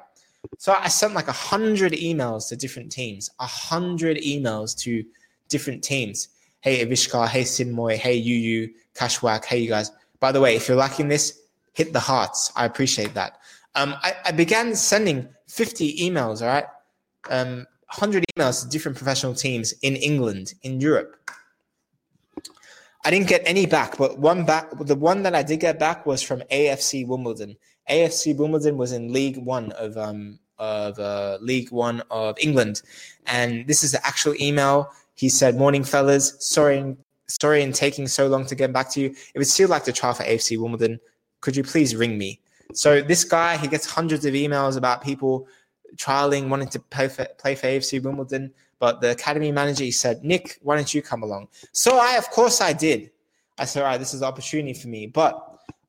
So 0.57 0.73
I 0.73 0.87
sent 0.87 1.13
like 1.13 1.27
a 1.27 1.33
hundred 1.33 1.93
emails 1.93 2.49
to 2.49 2.55
different 2.55 2.91
teams, 2.91 3.29
a 3.39 3.45
hundred 3.45 4.17
emails 4.17 4.77
to 4.79 5.03
different 5.49 5.83
teams. 5.83 6.29
Hey 6.61 6.85
Avishkar, 6.85 7.27
hey 7.27 7.43
Sinmoy, 7.43 7.97
hey 7.97 8.15
you 8.15 8.35
Yu 8.35 8.69
Kashwak, 8.95 9.45
hey 9.45 9.59
you 9.59 9.69
guys. 9.69 9.91
By 10.19 10.31
the 10.31 10.39
way, 10.39 10.55
if 10.55 10.67
you're 10.67 10.77
liking 10.77 11.07
this, 11.07 11.41
hit 11.73 11.93
the 11.93 11.99
hearts. 11.99 12.51
I 12.55 12.65
appreciate 12.65 13.13
that. 13.13 13.39
Um, 13.75 13.95
I, 14.03 14.13
I 14.25 14.31
began 14.31 14.75
sending 14.75 15.27
50 15.47 15.97
emails, 15.97 16.41
all 16.41 16.47
right? 16.47 16.65
um, 17.29 17.65
100 17.97 18.25
emails 18.35 18.63
to 18.63 18.69
different 18.69 18.97
professional 18.97 19.35
teams 19.35 19.73
in 19.83 19.95
England, 19.95 20.55
in 20.63 20.81
Europe. 20.81 21.15
I 23.05 23.11
didn't 23.11 23.27
get 23.27 23.43
any 23.45 23.65
back, 23.67 23.97
but 23.97 24.17
one 24.17 24.45
back, 24.45 24.71
the 24.79 24.95
one 24.95 25.21
that 25.23 25.35
I 25.35 25.43
did 25.43 25.59
get 25.59 25.77
back 25.77 26.05
was 26.05 26.23
from 26.23 26.41
AFC 26.51 27.05
Wimbledon. 27.05 27.55
AFC 27.89 28.35
Wimbledon 28.35 28.77
was 28.77 28.93
in 28.93 29.13
League 29.13 29.37
One 29.37 29.71
of 29.73 29.97
um 29.97 30.39
of 30.57 30.97
uh, 30.97 31.37
League 31.41 31.71
One 31.71 32.01
of 32.09 32.37
England, 32.41 32.81
and 33.27 33.67
this 33.67 33.83
is 33.83 33.91
the 33.91 34.05
actual 34.07 34.33
email. 34.41 34.89
He 35.15 35.29
said, 35.29 35.57
"Morning, 35.57 35.83
fellas. 35.83 36.35
Sorry, 36.39 36.95
sorry 37.27 37.61
in 37.61 37.73
taking 37.73 38.07
so 38.07 38.27
long 38.27 38.45
to 38.45 38.55
get 38.55 38.71
back 38.71 38.89
to 38.91 39.01
you. 39.01 39.13
It 39.35 39.37
would 39.37 39.47
still 39.47 39.69
like 39.69 39.83
to 39.83 39.91
trial 39.91 40.13
for 40.13 40.23
AFC 40.23 40.57
Wimbledon. 40.57 40.99
Could 41.41 41.57
you 41.57 41.63
please 41.63 41.95
ring 41.95 42.17
me?" 42.17 42.39
So 42.73 43.01
this 43.01 43.23
guy, 43.25 43.57
he 43.57 43.67
gets 43.67 43.85
hundreds 43.85 44.25
of 44.25 44.33
emails 44.33 44.77
about 44.77 45.03
people 45.03 45.47
trialing, 45.95 46.49
wanting 46.49 46.69
to 46.69 46.79
play 46.79 47.07
for, 47.07 47.25
play 47.37 47.55
for 47.55 47.67
AFC 47.67 48.01
Wimbledon. 48.01 48.51
But 48.79 49.01
the 49.01 49.11
academy 49.11 49.51
manager, 49.51 49.83
he 49.83 49.91
said, 49.91 50.23
Nick, 50.23 50.59
why 50.61 50.75
don't 50.75 50.93
you 50.93 51.01
come 51.01 51.23
along? 51.23 51.47
So 51.71 51.97
I, 51.97 52.15
of 52.17 52.29
course, 52.29 52.59
I 52.61 52.73
did. 52.73 53.11
I 53.57 53.65
said, 53.65 53.83
all 53.83 53.89
right, 53.89 53.97
this 53.97 54.13
is 54.13 54.21
an 54.21 54.27
opportunity 54.27 54.73
for 54.73 54.87
me. 54.87 55.07
But 55.07 55.41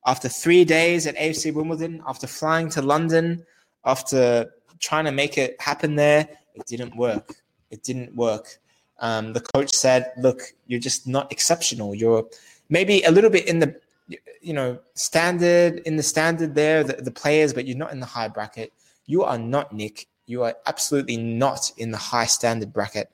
after 0.05 0.29
three 0.29 0.63
days 0.63 1.07
at 1.07 1.15
AFC 1.17 1.53
Wimbledon, 1.53 2.01
after 2.07 2.27
flying 2.27 2.69
to 2.69 2.81
London, 2.81 3.45
after 3.83 4.51
trying 4.79 5.05
to 5.05 5.11
make 5.11 5.37
it 5.37 5.59
happen 5.59 5.95
there, 5.95 6.27
it 6.53 6.65
didn't 6.67 6.95
work. 6.95 7.35
It 7.71 7.83
didn't 7.83 8.15
work. 8.15 8.59
Um, 8.99 9.33
the 9.33 9.41
coach 9.41 9.73
said, 9.73 10.13
look, 10.17 10.41
you're 10.67 10.79
just 10.79 11.07
not 11.07 11.31
exceptional. 11.31 11.93
You're 11.93 12.25
maybe 12.69 13.03
a 13.03 13.11
little 13.11 13.29
bit 13.29 13.47
in 13.47 13.59
the, 13.59 13.75
you 14.41 14.53
know, 14.53 14.79
standard, 14.93 15.79
in 15.79 15.95
the 15.97 16.03
standard 16.03 16.55
there, 16.55 16.83
the, 16.83 16.93
the 16.93 17.11
players, 17.11 17.53
but 17.53 17.65
you're 17.65 17.77
not 17.77 17.91
in 17.91 17.99
the 17.99 18.05
high 18.05 18.27
bracket. 18.27 18.71
You 19.05 19.23
are 19.23 19.37
not 19.37 19.73
Nick. 19.73 20.07
You 20.25 20.43
are 20.43 20.55
absolutely 20.65 21.17
not 21.17 21.71
in 21.77 21.91
the 21.91 21.97
high 21.97 22.25
standard 22.25 22.73
bracket 22.73 23.11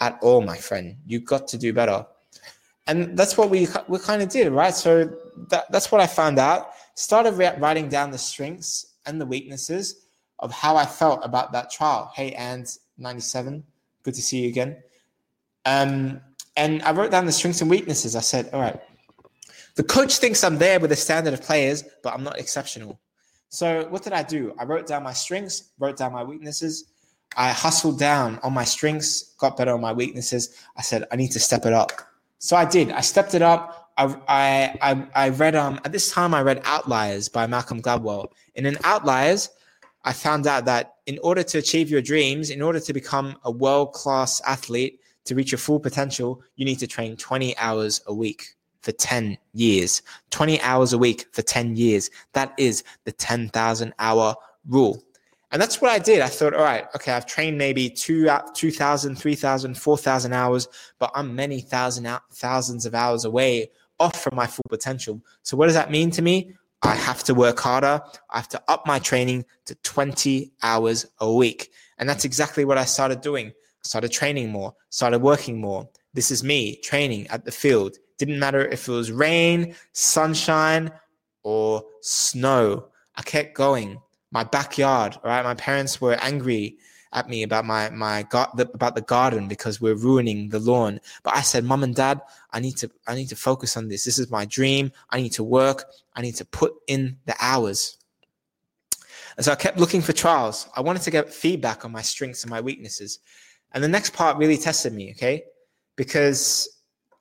at 0.00 0.18
all, 0.22 0.40
my 0.40 0.56
friend. 0.56 0.96
You've 1.06 1.24
got 1.24 1.46
to 1.48 1.58
do 1.58 1.72
better. 1.72 2.06
And 2.86 3.16
that's 3.16 3.36
what 3.38 3.50
we 3.50 3.66
we 3.88 3.98
kind 3.98 4.22
of 4.22 4.28
did, 4.28 4.52
right? 4.52 4.74
So 4.74 5.10
that, 5.48 5.70
that's 5.70 5.90
what 5.90 6.00
I 6.00 6.06
found 6.06 6.38
out. 6.38 6.70
Started 6.94 7.32
writing 7.32 7.88
down 7.88 8.10
the 8.10 8.18
strengths 8.18 8.94
and 9.06 9.20
the 9.20 9.26
weaknesses 9.26 10.06
of 10.38 10.52
how 10.52 10.76
I 10.76 10.86
felt 10.86 11.20
about 11.24 11.52
that 11.52 11.70
trial. 11.70 12.12
Hey, 12.14 12.32
and 12.32 12.66
97, 12.98 13.64
good 14.02 14.14
to 14.14 14.22
see 14.22 14.42
you 14.42 14.48
again. 14.48 14.76
Um, 15.64 16.20
and 16.56 16.82
I 16.82 16.92
wrote 16.92 17.10
down 17.10 17.26
the 17.26 17.32
strengths 17.32 17.60
and 17.62 17.70
weaknesses. 17.70 18.14
I 18.14 18.20
said, 18.20 18.50
all 18.52 18.60
right, 18.60 18.80
the 19.74 19.82
coach 19.82 20.18
thinks 20.18 20.44
I'm 20.44 20.58
there 20.58 20.78
with 20.78 20.92
a 20.92 20.96
standard 20.96 21.34
of 21.34 21.42
players, 21.42 21.84
but 22.02 22.12
I'm 22.12 22.22
not 22.22 22.38
exceptional. 22.38 23.00
So 23.54 23.86
what 23.88 24.02
did 24.02 24.12
I 24.12 24.24
do? 24.24 24.52
I 24.58 24.64
wrote 24.64 24.88
down 24.88 25.04
my 25.04 25.12
strengths, 25.12 25.70
wrote 25.78 25.96
down 25.96 26.12
my 26.12 26.24
weaknesses. 26.24 26.86
I 27.36 27.50
hustled 27.50 28.00
down 28.00 28.40
on 28.42 28.52
my 28.52 28.64
strengths, 28.64 29.34
got 29.38 29.56
better 29.56 29.72
on 29.72 29.80
my 29.80 29.92
weaknesses. 29.92 30.56
I 30.76 30.82
said, 30.82 31.04
I 31.12 31.14
need 31.14 31.30
to 31.30 31.38
step 31.38 31.64
it 31.64 31.72
up. 31.72 31.92
So 32.40 32.56
I 32.56 32.64
did. 32.64 32.90
I 32.90 33.00
stepped 33.00 33.32
it 33.32 33.42
up. 33.42 33.92
I, 33.96 34.74
I, 34.82 35.06
I, 35.14 35.28
read, 35.28 35.54
um, 35.54 35.80
at 35.84 35.92
this 35.92 36.10
time, 36.10 36.34
I 36.34 36.42
read 36.42 36.62
Outliers 36.64 37.28
by 37.28 37.46
Malcolm 37.46 37.80
Gladwell. 37.80 38.26
And 38.56 38.66
in 38.66 38.76
Outliers, 38.82 39.50
I 40.04 40.12
found 40.14 40.48
out 40.48 40.64
that 40.64 40.96
in 41.06 41.20
order 41.22 41.44
to 41.44 41.58
achieve 41.58 41.88
your 41.88 42.02
dreams, 42.02 42.50
in 42.50 42.60
order 42.60 42.80
to 42.80 42.92
become 42.92 43.36
a 43.44 43.52
world 43.52 43.92
class 43.92 44.40
athlete, 44.44 44.98
to 45.26 45.36
reach 45.36 45.52
your 45.52 45.60
full 45.60 45.78
potential, 45.78 46.42
you 46.56 46.64
need 46.64 46.80
to 46.80 46.88
train 46.88 47.16
20 47.16 47.56
hours 47.56 48.02
a 48.08 48.12
week 48.12 48.53
for 48.84 48.92
10 48.92 49.38
years, 49.54 50.02
20 50.30 50.60
hours 50.60 50.92
a 50.92 50.98
week 50.98 51.26
for 51.32 51.40
10 51.42 51.74
years. 51.76 52.10
That 52.34 52.52
is 52.58 52.84
the 53.04 53.12
10,000 53.12 53.94
hour 53.98 54.36
rule. 54.68 55.02
And 55.50 55.62
that's 55.62 55.80
what 55.80 55.90
I 55.90 55.98
did. 55.98 56.20
I 56.20 56.26
thought, 56.26 56.52
all 56.52 56.62
right, 56.62 56.84
okay, 56.94 57.12
I've 57.12 57.26
trained 57.26 57.56
maybe 57.56 57.88
two, 57.88 58.28
uh, 58.28 58.42
2,000, 58.54 59.16
3,000, 59.16 59.74
4,000 59.74 60.32
hours, 60.32 60.68
but 60.98 61.10
I'm 61.14 61.34
many 61.34 61.60
thousand, 61.60 62.06
uh, 62.06 62.18
thousands 62.32 62.86
of 62.86 62.94
hours 62.94 63.24
away 63.24 63.70
off 63.98 64.20
from 64.20 64.34
my 64.34 64.46
full 64.46 64.64
potential. 64.68 65.22
So 65.42 65.56
what 65.56 65.66
does 65.66 65.74
that 65.74 65.90
mean 65.90 66.10
to 66.10 66.22
me? 66.22 66.54
I 66.82 66.96
have 66.96 67.24
to 67.24 67.34
work 67.34 67.58
harder. 67.60 68.02
I 68.30 68.36
have 68.36 68.48
to 68.48 68.62
up 68.68 68.86
my 68.86 68.98
training 68.98 69.46
to 69.66 69.74
20 69.76 70.52
hours 70.62 71.06
a 71.20 71.32
week. 71.32 71.70
And 71.98 72.08
that's 72.08 72.24
exactly 72.24 72.64
what 72.64 72.76
I 72.76 72.84
started 72.84 73.22
doing. 73.22 73.48
I 73.48 73.84
started 73.84 74.10
training 74.10 74.50
more, 74.50 74.74
started 74.90 75.20
working 75.20 75.60
more. 75.60 75.88
This 76.12 76.30
is 76.30 76.44
me 76.44 76.76
training 76.76 77.26
at 77.28 77.44
the 77.44 77.52
field, 77.52 77.96
didn't 78.18 78.38
matter 78.38 78.66
if 78.66 78.88
it 78.88 78.92
was 78.92 79.10
rain, 79.10 79.74
sunshine, 79.92 80.90
or 81.42 81.84
snow. 82.00 82.88
I 83.16 83.22
kept 83.22 83.54
going. 83.54 84.00
My 84.30 84.44
backyard, 84.44 85.18
right? 85.22 85.44
My 85.44 85.54
parents 85.54 86.00
were 86.00 86.14
angry 86.20 86.76
at 87.12 87.28
me 87.28 87.44
about 87.44 87.64
my 87.64 87.88
my 87.90 88.26
about 88.32 88.94
the 88.94 89.04
garden 89.06 89.46
because 89.46 89.80
we're 89.80 89.94
ruining 89.94 90.48
the 90.48 90.58
lawn. 90.58 91.00
But 91.22 91.36
I 91.36 91.42
said, 91.42 91.64
"Mom 91.64 91.84
and 91.84 91.94
Dad, 91.94 92.20
I 92.52 92.60
need 92.60 92.76
to 92.78 92.90
I 93.06 93.14
need 93.14 93.28
to 93.28 93.36
focus 93.36 93.76
on 93.76 93.88
this. 93.88 94.04
This 94.04 94.18
is 94.18 94.30
my 94.30 94.44
dream. 94.44 94.90
I 95.10 95.20
need 95.20 95.32
to 95.32 95.44
work. 95.44 95.84
I 96.14 96.22
need 96.22 96.34
to 96.36 96.44
put 96.44 96.74
in 96.88 97.16
the 97.26 97.36
hours." 97.40 97.98
And 99.36 99.44
so 99.44 99.52
I 99.52 99.56
kept 99.56 99.78
looking 99.78 100.02
for 100.02 100.12
trials. 100.12 100.68
I 100.74 100.80
wanted 100.80 101.02
to 101.02 101.10
get 101.10 101.32
feedback 101.32 101.84
on 101.84 101.92
my 101.92 102.02
strengths 102.02 102.42
and 102.42 102.50
my 102.50 102.60
weaknesses. 102.60 103.20
And 103.72 103.82
the 103.82 103.88
next 103.88 104.12
part 104.12 104.36
really 104.36 104.56
tested 104.56 104.92
me, 104.92 105.10
okay? 105.12 105.44
Because 105.96 106.68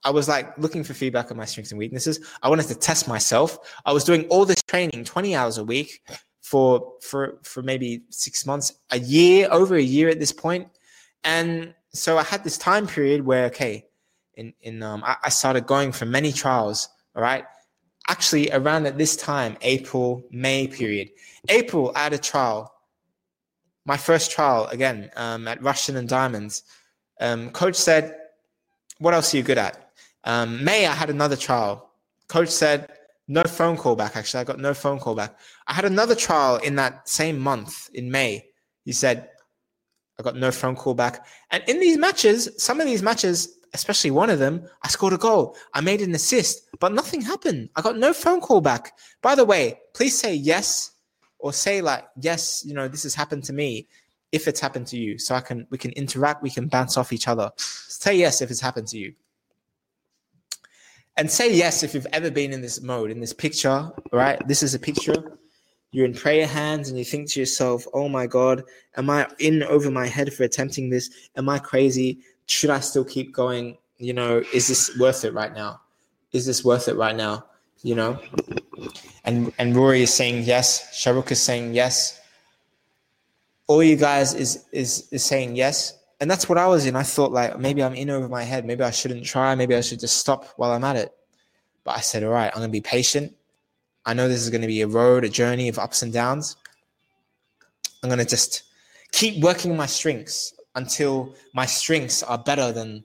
I 0.05 0.09
was 0.09 0.27
like 0.27 0.57
looking 0.57 0.83
for 0.83 0.93
feedback 0.93 1.31
on 1.31 1.37
my 1.37 1.45
strengths 1.45 1.71
and 1.71 1.79
weaknesses. 1.79 2.19
I 2.41 2.49
wanted 2.49 2.67
to 2.67 2.75
test 2.75 3.07
myself. 3.07 3.57
I 3.85 3.93
was 3.93 4.03
doing 4.03 4.25
all 4.25 4.45
this 4.45 4.61
training, 4.63 5.05
20 5.05 5.35
hours 5.35 5.57
a 5.57 5.63
week 5.63 6.01
for 6.41 6.93
for 7.01 7.39
for 7.43 7.63
maybe 7.63 8.03
six 8.09 8.45
months, 8.45 8.73
a 8.91 8.99
year, 8.99 9.47
over 9.49 9.75
a 9.75 9.81
year 9.81 10.09
at 10.09 10.19
this 10.19 10.33
point. 10.33 10.67
And 11.23 11.73
so 11.93 12.17
I 12.17 12.23
had 12.23 12.43
this 12.43 12.57
time 12.57 12.85
period 12.85 13.25
where, 13.25 13.45
okay, 13.45 13.85
in 14.35 14.53
in 14.61 14.83
um, 14.83 15.03
I, 15.05 15.15
I 15.23 15.29
started 15.29 15.65
going 15.65 15.91
for 15.91 16.05
many 16.05 16.31
trials. 16.31 16.89
All 17.15 17.21
right, 17.21 17.45
actually 18.09 18.51
around 18.51 18.85
at 18.85 18.97
this 18.97 19.15
time, 19.15 19.57
April 19.61 20.23
May 20.31 20.67
period. 20.67 21.09
April, 21.49 21.91
I 21.95 22.03
had 22.03 22.13
a 22.13 22.17
trial, 22.17 22.73
my 23.85 23.97
first 23.97 24.31
trial 24.31 24.67
again 24.67 25.11
um, 25.15 25.47
at 25.47 25.61
Rushden 25.61 25.95
and 25.95 26.09
Diamonds. 26.09 26.63
Um, 27.21 27.51
coach 27.51 27.75
said, 27.75 28.15
"What 28.99 29.13
else 29.13 29.33
are 29.33 29.37
you 29.37 29.43
good 29.43 29.57
at?" 29.57 29.92
Um, 30.23 30.63
May, 30.63 30.85
I 30.85 30.93
had 30.93 31.09
another 31.09 31.35
trial. 31.35 31.91
Coach 32.27 32.49
said, 32.49 32.89
no 33.27 33.43
phone 33.43 33.77
call 33.77 33.95
back. 33.95 34.15
Actually, 34.15 34.41
I 34.41 34.43
got 34.43 34.59
no 34.59 34.73
phone 34.73 34.99
call 34.99 35.15
back. 35.15 35.37
I 35.67 35.73
had 35.73 35.85
another 35.85 36.15
trial 36.15 36.57
in 36.57 36.75
that 36.75 37.07
same 37.07 37.39
month 37.39 37.89
in 37.93 38.11
May. 38.11 38.45
He 38.83 38.91
said, 38.91 39.29
I 40.19 40.23
got 40.23 40.35
no 40.35 40.51
phone 40.51 40.75
call 40.75 40.93
back. 40.93 41.25
And 41.51 41.63
in 41.67 41.79
these 41.79 41.97
matches, 41.97 42.49
some 42.57 42.79
of 42.79 42.85
these 42.85 43.01
matches, 43.01 43.59
especially 43.73 44.11
one 44.11 44.29
of 44.29 44.39
them, 44.39 44.67
I 44.83 44.89
scored 44.89 45.13
a 45.13 45.17
goal. 45.17 45.55
I 45.73 45.81
made 45.81 46.01
an 46.01 46.13
assist, 46.13 46.67
but 46.79 46.93
nothing 46.93 47.21
happened. 47.21 47.69
I 47.75 47.81
got 47.81 47.97
no 47.97 48.13
phone 48.13 48.41
call 48.41 48.61
back. 48.61 48.97
By 49.21 49.35
the 49.35 49.45
way, 49.45 49.79
please 49.93 50.17
say 50.17 50.35
yes 50.35 50.91
or 51.39 51.53
say 51.53 51.81
like, 51.81 52.05
yes, 52.19 52.63
you 52.65 52.73
know, 52.73 52.87
this 52.87 53.03
has 53.03 53.15
happened 53.15 53.45
to 53.45 53.53
me 53.53 53.87
if 54.31 54.47
it's 54.47 54.59
happened 54.59 54.87
to 54.87 54.97
you. 54.97 55.17
So 55.17 55.33
I 55.33 55.41
can, 55.41 55.65
we 55.69 55.77
can 55.77 55.91
interact, 55.91 56.43
we 56.43 56.49
can 56.49 56.67
bounce 56.67 56.97
off 56.97 57.13
each 57.13 57.27
other. 57.27 57.51
Say 57.57 58.17
yes 58.17 58.41
if 58.41 58.51
it's 58.51 58.61
happened 58.61 58.87
to 58.89 58.97
you 58.97 59.13
and 61.17 61.29
say 61.29 61.53
yes 61.53 61.83
if 61.83 61.93
you've 61.93 62.07
ever 62.11 62.31
been 62.31 62.53
in 62.53 62.61
this 62.61 62.81
mode, 62.81 63.11
in 63.11 63.19
this 63.19 63.33
picture, 63.33 63.91
right? 64.11 64.45
This 64.47 64.63
is 64.63 64.73
a 64.73 64.79
picture. 64.79 65.37
You're 65.91 66.05
in 66.05 66.13
prayer 66.13 66.47
hands 66.47 66.89
and 66.89 66.97
you 66.97 67.05
think 67.05 67.29
to 67.31 67.39
yourself, 67.39 67.85
oh 67.93 68.09
my 68.09 68.25
God, 68.25 68.63
am 68.97 69.09
I 69.09 69.27
in 69.37 69.61
over 69.63 69.91
my 69.91 70.07
head 70.07 70.33
for 70.33 70.43
attempting 70.43 70.89
this? 70.89 71.29
Am 71.35 71.47
I 71.49 71.59
crazy? 71.59 72.19
Should 72.47 72.71
I 72.71 72.79
still 72.79 73.05
keep 73.05 73.31
going? 73.33 73.77
You 73.97 74.13
know, 74.13 74.43
is 74.53 74.67
this 74.67 74.97
worth 74.97 75.23
it 75.23 75.33
right 75.33 75.53
now? 75.53 75.81
Is 76.31 76.47
this 76.47 76.65
worth 76.65 76.87
it 76.87 76.95
right 76.95 77.15
now? 77.15 77.45
You 77.83 77.95
know? 77.95 78.19
And 79.23 79.53
and 79.59 79.75
Rory 79.75 80.01
is 80.01 80.13
saying 80.13 80.43
yes. 80.43 80.89
Sharuk 80.93 81.31
is 81.31 81.41
saying 81.41 81.75
yes. 81.75 82.19
All 83.67 83.83
you 83.83 83.95
guys 83.95 84.33
is 84.33 84.65
is 84.71 85.07
is 85.11 85.23
saying 85.23 85.55
yes 85.55 86.02
and 86.23 86.31
that's 86.31 86.47
what 86.47 86.57
I 86.57 86.67
was 86.67 86.85
in. 86.85 86.95
I 86.95 87.03
thought 87.03 87.33
like 87.33 87.59
maybe 87.59 87.83
I'm 87.83 87.95
in 87.95 88.09
over 88.09 88.29
my 88.29 88.43
head. 88.43 88.63
Maybe 88.65 88.81
I 88.81 88.91
shouldn't 88.91 89.25
try. 89.25 89.55
Maybe 89.55 89.75
I 89.75 89.81
should 89.81 89.99
just 89.99 90.19
stop 90.19 90.45
while 90.55 90.71
I'm 90.71 90.85
at 90.85 90.95
it. 90.95 91.13
But 91.83 91.97
I 91.97 91.99
said, 91.99 92.23
all 92.23 92.31
right, 92.31 92.47
I'm 92.47 92.61
gonna 92.61 92.69
be 92.69 92.79
patient. 92.79 93.35
I 94.05 94.13
know 94.13 94.29
this 94.29 94.39
is 94.39 94.49
gonna 94.49 94.67
be 94.67 94.79
a 94.79 94.87
road, 94.87 95.25
a 95.25 95.29
journey 95.29 95.67
of 95.67 95.77
ups 95.77 96.01
and 96.01 96.13
downs. 96.13 96.55
I'm 98.01 98.09
gonna 98.09 98.23
just 98.23 98.63
keep 99.11 99.43
working 99.43 99.75
my 99.75 99.85
strengths 99.85 100.53
until 100.75 101.35
my 101.53 101.65
strengths 101.65 102.23
are 102.23 102.37
better 102.37 102.71
than 102.71 103.03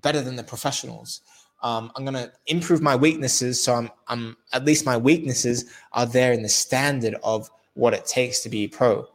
better 0.00 0.22
than 0.22 0.36
the 0.36 0.44
professionals. 0.44 1.22
Um, 1.64 1.90
I'm 1.96 2.04
gonna 2.04 2.30
improve 2.46 2.80
my 2.80 2.94
weaknesses, 2.94 3.60
so 3.60 3.74
I'm 3.74 3.90
I'm 4.06 4.36
at 4.52 4.64
least 4.64 4.86
my 4.86 4.96
weaknesses 4.96 5.64
are 5.94 6.06
there 6.06 6.32
in 6.32 6.44
the 6.44 6.48
standard 6.48 7.16
of 7.24 7.50
what 7.74 7.92
it 7.92 8.06
takes 8.06 8.38
to 8.42 8.48
be 8.48 8.68
pro. 8.68 9.08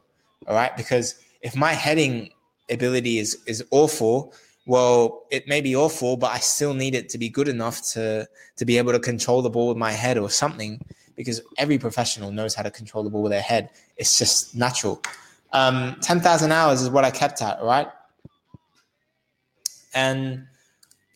All 0.47 0.55
right, 0.55 0.75
because 0.75 1.15
if 1.41 1.55
my 1.55 1.71
heading 1.71 2.31
ability 2.69 3.19
is 3.19 3.41
is 3.45 3.63
awful 3.71 4.33
well 4.65 5.23
it 5.29 5.47
may 5.47 5.61
be 5.61 5.75
awful 5.75 6.17
but 6.17 6.31
i 6.31 6.39
still 6.39 6.73
need 6.73 6.95
it 6.95 7.09
to 7.09 7.17
be 7.17 7.29
good 7.29 7.47
enough 7.47 7.81
to 7.81 8.27
to 8.55 8.65
be 8.65 8.77
able 8.77 8.91
to 8.91 8.99
control 8.99 9.41
the 9.41 9.49
ball 9.49 9.67
with 9.67 9.77
my 9.77 9.91
head 9.91 10.17
or 10.17 10.29
something 10.29 10.79
because 11.15 11.41
every 11.57 11.77
professional 11.77 12.31
knows 12.31 12.55
how 12.55 12.63
to 12.63 12.71
control 12.71 13.03
the 13.03 13.09
ball 13.09 13.21
with 13.21 13.31
their 13.31 13.41
head 13.41 13.69
it's 13.97 14.17
just 14.17 14.55
natural 14.55 15.01
um 15.53 15.95
10,000 16.01 16.51
hours 16.51 16.81
is 16.81 16.89
what 16.89 17.05
i 17.05 17.11
kept 17.11 17.41
at 17.41 17.61
right 17.61 17.87
and 19.93 20.45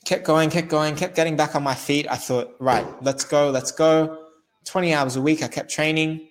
kept 0.05 0.25
going, 0.25 0.49
kept 0.49 0.69
going, 0.69 0.95
kept 0.95 1.15
getting 1.15 1.35
back 1.35 1.53
on 1.55 1.61
my 1.61 1.75
feet. 1.75 2.07
I 2.09 2.15
thought, 2.15 2.55
right, 2.59 2.87
let's 3.03 3.23
go, 3.23 3.51
let's 3.51 3.71
go. 3.71 4.25
20 4.65 4.93
hours 4.93 5.15
a 5.15 5.21
week, 5.21 5.43
I 5.43 5.47
kept 5.47 5.69
training. 5.69 6.27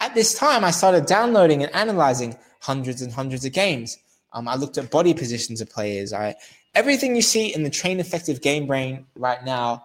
At 0.00 0.14
this 0.14 0.34
time, 0.34 0.64
I 0.64 0.70
started 0.70 1.06
downloading 1.06 1.62
and 1.62 1.74
analyzing 1.74 2.36
hundreds 2.60 3.00
and 3.00 3.10
hundreds 3.10 3.44
of 3.46 3.52
games. 3.52 3.96
Um, 4.32 4.48
I 4.48 4.56
looked 4.56 4.78
at 4.78 4.90
body 4.90 5.14
positions 5.14 5.60
of 5.60 5.70
players. 5.70 6.12
I 6.12 6.34
everything 6.74 7.14
you 7.14 7.22
see 7.22 7.54
in 7.54 7.62
the 7.62 7.70
train 7.70 8.00
effective 8.00 8.40
game 8.40 8.66
brain 8.66 9.06
right 9.16 9.44
now 9.44 9.84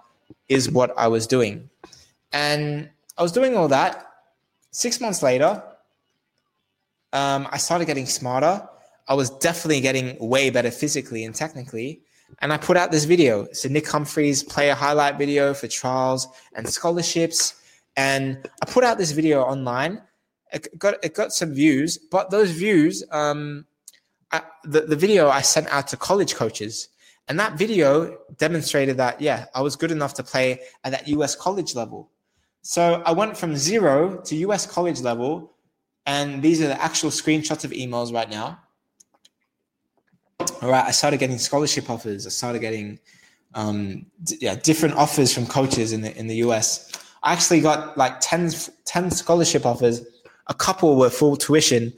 is 0.49 0.69
what 0.71 0.93
I 0.97 1.07
was 1.07 1.27
doing. 1.27 1.69
And 2.31 2.89
I 3.17 3.23
was 3.23 3.31
doing 3.31 3.55
all 3.55 3.67
that. 3.69 4.05
Six 4.71 5.01
months 5.01 5.23
later, 5.23 5.63
um, 7.13 7.47
I 7.51 7.57
started 7.57 7.85
getting 7.85 8.05
smarter. 8.05 8.67
I 9.07 9.13
was 9.13 9.29
definitely 9.29 9.81
getting 9.81 10.17
way 10.19 10.49
better 10.49 10.71
physically 10.71 11.23
and 11.23 11.33
technically. 11.33 12.01
And 12.39 12.51
I 12.51 12.57
put 12.57 12.75
out 12.75 12.91
this 12.91 13.05
video. 13.05 13.43
It's 13.43 13.63
a 13.63 13.69
Nick 13.69 13.87
Humphreys 13.87 14.43
player 14.43 14.73
highlight 14.73 15.17
video 15.17 15.53
for 15.53 15.67
trials 15.67 16.27
and 16.55 16.67
scholarships. 16.67 17.55
And 17.95 18.37
I 18.61 18.65
put 18.65 18.83
out 18.83 18.97
this 18.97 19.11
video 19.11 19.41
online. 19.41 20.01
It 20.51 20.77
got 20.77 20.95
it 21.03 21.13
got 21.13 21.33
some 21.33 21.53
views, 21.53 21.97
but 21.97 22.29
those 22.29 22.51
views, 22.51 23.03
um, 23.11 23.65
The 24.63 24.81
the 24.81 24.95
video 24.95 25.29
I 25.29 25.41
sent 25.41 25.67
out 25.67 25.87
to 25.89 25.97
college 25.97 26.35
coaches, 26.35 26.89
and 27.27 27.39
that 27.39 27.57
video 27.57 28.17
demonstrated 28.37 28.97
that 28.97 29.21
yeah, 29.21 29.45
I 29.55 29.61
was 29.61 29.75
good 29.75 29.91
enough 29.91 30.13
to 30.15 30.23
play 30.23 30.61
at 30.83 30.91
that 30.91 31.07
US 31.07 31.35
college 31.35 31.75
level. 31.75 32.09
So 32.61 33.01
I 33.05 33.13
went 33.13 33.37
from 33.37 33.55
zero 33.55 34.21
to 34.25 34.35
US 34.47 34.65
college 34.65 35.01
level, 35.01 35.53
and 36.05 36.41
these 36.41 36.61
are 36.61 36.67
the 36.67 36.81
actual 36.81 37.09
screenshots 37.09 37.63
of 37.63 37.71
emails 37.71 38.13
right 38.13 38.29
now. 38.29 38.59
All 40.61 40.69
right, 40.69 40.85
I 40.85 40.91
started 40.91 41.19
getting 41.19 41.37
scholarship 41.37 41.89
offers. 41.89 42.25
I 42.25 42.29
started 42.29 42.59
getting 42.59 42.99
um, 43.53 44.05
d- 44.23 44.37
yeah, 44.41 44.55
different 44.55 44.95
offers 44.95 45.33
from 45.33 45.45
coaches 45.47 45.93
in 45.93 46.01
the 46.01 46.17
in 46.17 46.27
the 46.27 46.35
US. 46.47 46.91
I 47.23 47.33
actually 47.33 47.61
got 47.61 47.97
like 47.97 48.19
10, 48.21 48.51
10 48.85 49.11
scholarship 49.11 49.65
offers. 49.65 50.01
A 50.47 50.53
couple 50.53 50.95
were 50.95 51.09
full 51.09 51.35
tuition, 51.35 51.93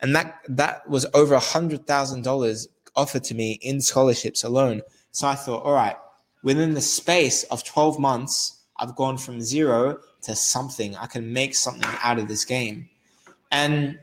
and 0.00 0.14
that 0.14 0.40
that 0.48 0.88
was 0.88 1.06
over 1.14 1.34
a 1.34 1.40
hundred 1.40 1.86
thousand 1.86 2.22
dollars 2.22 2.68
offered 2.96 3.24
to 3.24 3.34
me 3.34 3.58
in 3.62 3.80
scholarships 3.80 4.44
alone. 4.44 4.82
So 5.10 5.28
I 5.28 5.34
thought, 5.34 5.64
all 5.64 5.72
right, 5.72 5.96
within 6.42 6.74
the 6.74 6.80
space 6.80 7.44
of 7.44 7.64
twelve 7.64 7.98
months, 7.98 8.62
I've 8.76 8.96
gone 8.96 9.18
from 9.18 9.40
zero 9.40 9.98
to 10.22 10.34
something. 10.34 10.96
I 10.96 11.06
can 11.06 11.32
make 11.32 11.54
something 11.54 11.88
out 12.02 12.18
of 12.18 12.28
this 12.28 12.44
game. 12.44 12.88
And 13.50 13.98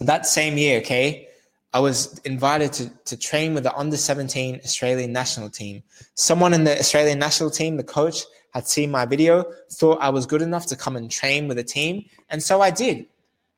that 0.00 0.26
same 0.26 0.58
year, 0.58 0.80
okay, 0.80 1.28
I 1.72 1.80
was 1.80 2.18
invited 2.24 2.72
to, 2.74 2.90
to 3.06 3.16
train 3.16 3.54
with 3.54 3.62
the 3.62 3.74
under 3.74 3.96
17 3.96 4.60
Australian 4.62 5.12
national 5.12 5.48
team. 5.48 5.82
Someone 6.14 6.52
in 6.52 6.64
the 6.64 6.78
Australian 6.78 7.18
national 7.18 7.50
team, 7.50 7.76
the 7.76 7.84
coach, 7.84 8.24
had 8.52 8.68
seen 8.68 8.90
my 8.90 9.06
video, 9.06 9.44
thought 9.70 9.98
I 10.02 10.10
was 10.10 10.26
good 10.26 10.42
enough 10.42 10.66
to 10.66 10.76
come 10.76 10.96
and 10.96 11.10
train 11.10 11.48
with 11.48 11.56
the 11.56 11.64
team. 11.64 12.04
And 12.28 12.42
so 12.42 12.60
I 12.60 12.70
did. 12.70 13.06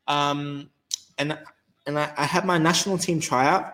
Um, 0.07 0.71
and 1.19 1.39
and 1.87 1.99
I, 1.99 2.13
I 2.17 2.25
had 2.25 2.45
my 2.45 2.59
national 2.59 2.99
team 2.99 3.21
tryout. 3.21 3.73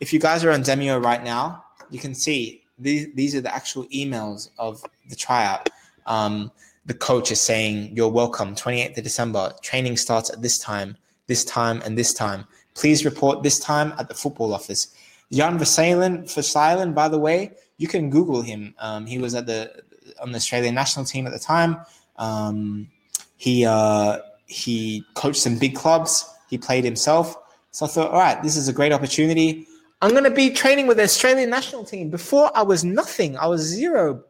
If 0.00 0.12
you 0.12 0.20
guys 0.20 0.44
are 0.44 0.50
on 0.50 0.62
Demio 0.62 1.02
right 1.02 1.22
now, 1.22 1.64
you 1.90 1.98
can 1.98 2.14
see 2.14 2.62
these, 2.78 3.08
these 3.14 3.34
are 3.34 3.40
the 3.40 3.52
actual 3.52 3.84
emails 3.86 4.50
of 4.58 4.82
the 5.08 5.16
tryout. 5.16 5.68
Um, 6.06 6.52
the 6.86 6.94
coach 6.94 7.32
is 7.32 7.40
saying, 7.40 7.96
You're 7.96 8.08
welcome, 8.08 8.54
28th 8.54 8.98
of 8.98 9.04
December. 9.04 9.52
Training 9.62 9.96
starts 9.96 10.30
at 10.30 10.40
this 10.40 10.58
time, 10.58 10.96
this 11.26 11.44
time, 11.44 11.82
and 11.84 11.98
this 11.98 12.14
time. 12.14 12.44
Please 12.74 13.04
report 13.04 13.42
this 13.42 13.58
time 13.58 13.92
at 13.98 14.08
the 14.08 14.14
football 14.14 14.54
office. 14.54 14.94
Jan 15.32 15.58
Versleijen, 15.58 16.24
Versleijen, 16.24 16.94
by 16.94 17.08
the 17.08 17.18
way, 17.18 17.52
you 17.76 17.88
can 17.88 18.08
Google 18.08 18.40
him. 18.40 18.74
Um, 18.78 19.04
he 19.04 19.18
was 19.18 19.34
at 19.34 19.46
the 19.46 19.82
on 20.20 20.32
the 20.32 20.36
Australian 20.36 20.74
national 20.74 21.04
team 21.04 21.26
at 21.26 21.32
the 21.32 21.38
time. 21.38 21.76
Um, 22.16 22.88
he 23.36 23.66
uh, 23.66 24.18
he 24.46 25.04
coached 25.14 25.40
some 25.40 25.58
big 25.58 25.74
clubs. 25.74 26.24
He 26.48 26.58
played 26.58 26.84
himself. 26.84 27.36
So 27.70 27.86
I 27.86 27.88
thought, 27.88 28.10
all 28.10 28.18
right, 28.18 28.42
this 28.42 28.56
is 28.56 28.68
a 28.68 28.72
great 28.72 28.92
opportunity. 28.92 29.66
I'm 30.00 30.10
going 30.10 30.24
to 30.24 30.30
be 30.30 30.50
training 30.50 30.86
with 30.86 30.96
the 30.96 31.02
Australian 31.04 31.50
national 31.50 31.84
team. 31.84 32.08
Before 32.10 32.50
I 32.54 32.62
was 32.62 32.84
nothing. 32.84 33.36
I 33.36 33.46
was 33.46 33.60
zero. 33.62 34.24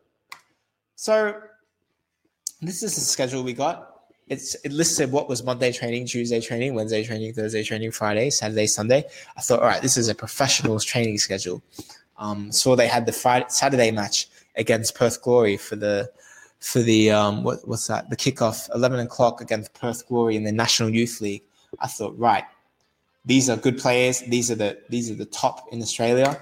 So 0.96 1.40
this 2.60 2.82
is 2.82 2.94
the 2.94 3.00
schedule 3.00 3.42
we 3.42 3.52
got. 3.52 3.94
It's 4.28 4.54
it 4.56 4.72
listed 4.72 5.10
what 5.10 5.28
was 5.28 5.42
Monday 5.42 5.72
training, 5.72 6.06
Tuesday 6.06 6.40
training, 6.40 6.74
Wednesday 6.74 7.02
training, 7.02 7.32
Thursday 7.32 7.62
training, 7.62 7.92
Friday, 7.92 8.28
Saturday, 8.30 8.66
Sunday. 8.66 9.04
I 9.36 9.40
thought, 9.40 9.60
all 9.60 9.66
right, 9.66 9.80
this 9.80 9.96
is 9.96 10.08
a 10.08 10.14
professional's 10.14 10.84
training 10.84 11.18
schedule. 11.18 11.62
Um, 12.18 12.52
so 12.52 12.76
they 12.76 12.88
had 12.88 13.06
the 13.06 13.12
Friday 13.12 13.46
Saturday 13.48 13.90
match 13.90 14.28
against 14.56 14.94
Perth 14.94 15.22
Glory 15.22 15.56
for 15.56 15.76
the 15.76 16.10
for 16.60 16.80
the 16.80 17.10
um, 17.10 17.42
what, 17.42 17.66
what's 17.66 17.86
that? 17.86 18.10
The 18.10 18.16
kickoff, 18.16 18.68
eleven 18.74 19.00
o'clock 19.00 19.40
against 19.40 19.72
Perth 19.72 20.06
Glory 20.08 20.36
in 20.36 20.44
the 20.44 20.52
National 20.52 20.90
Youth 20.90 21.20
League. 21.20 21.44
I 21.80 21.86
thought, 21.86 22.18
right, 22.18 22.44
these 23.24 23.50
are 23.50 23.56
good 23.56 23.78
players. 23.78 24.20
These 24.20 24.50
are 24.50 24.54
the 24.54 24.78
these 24.88 25.10
are 25.10 25.14
the 25.14 25.26
top 25.26 25.68
in 25.72 25.82
Australia. 25.82 26.40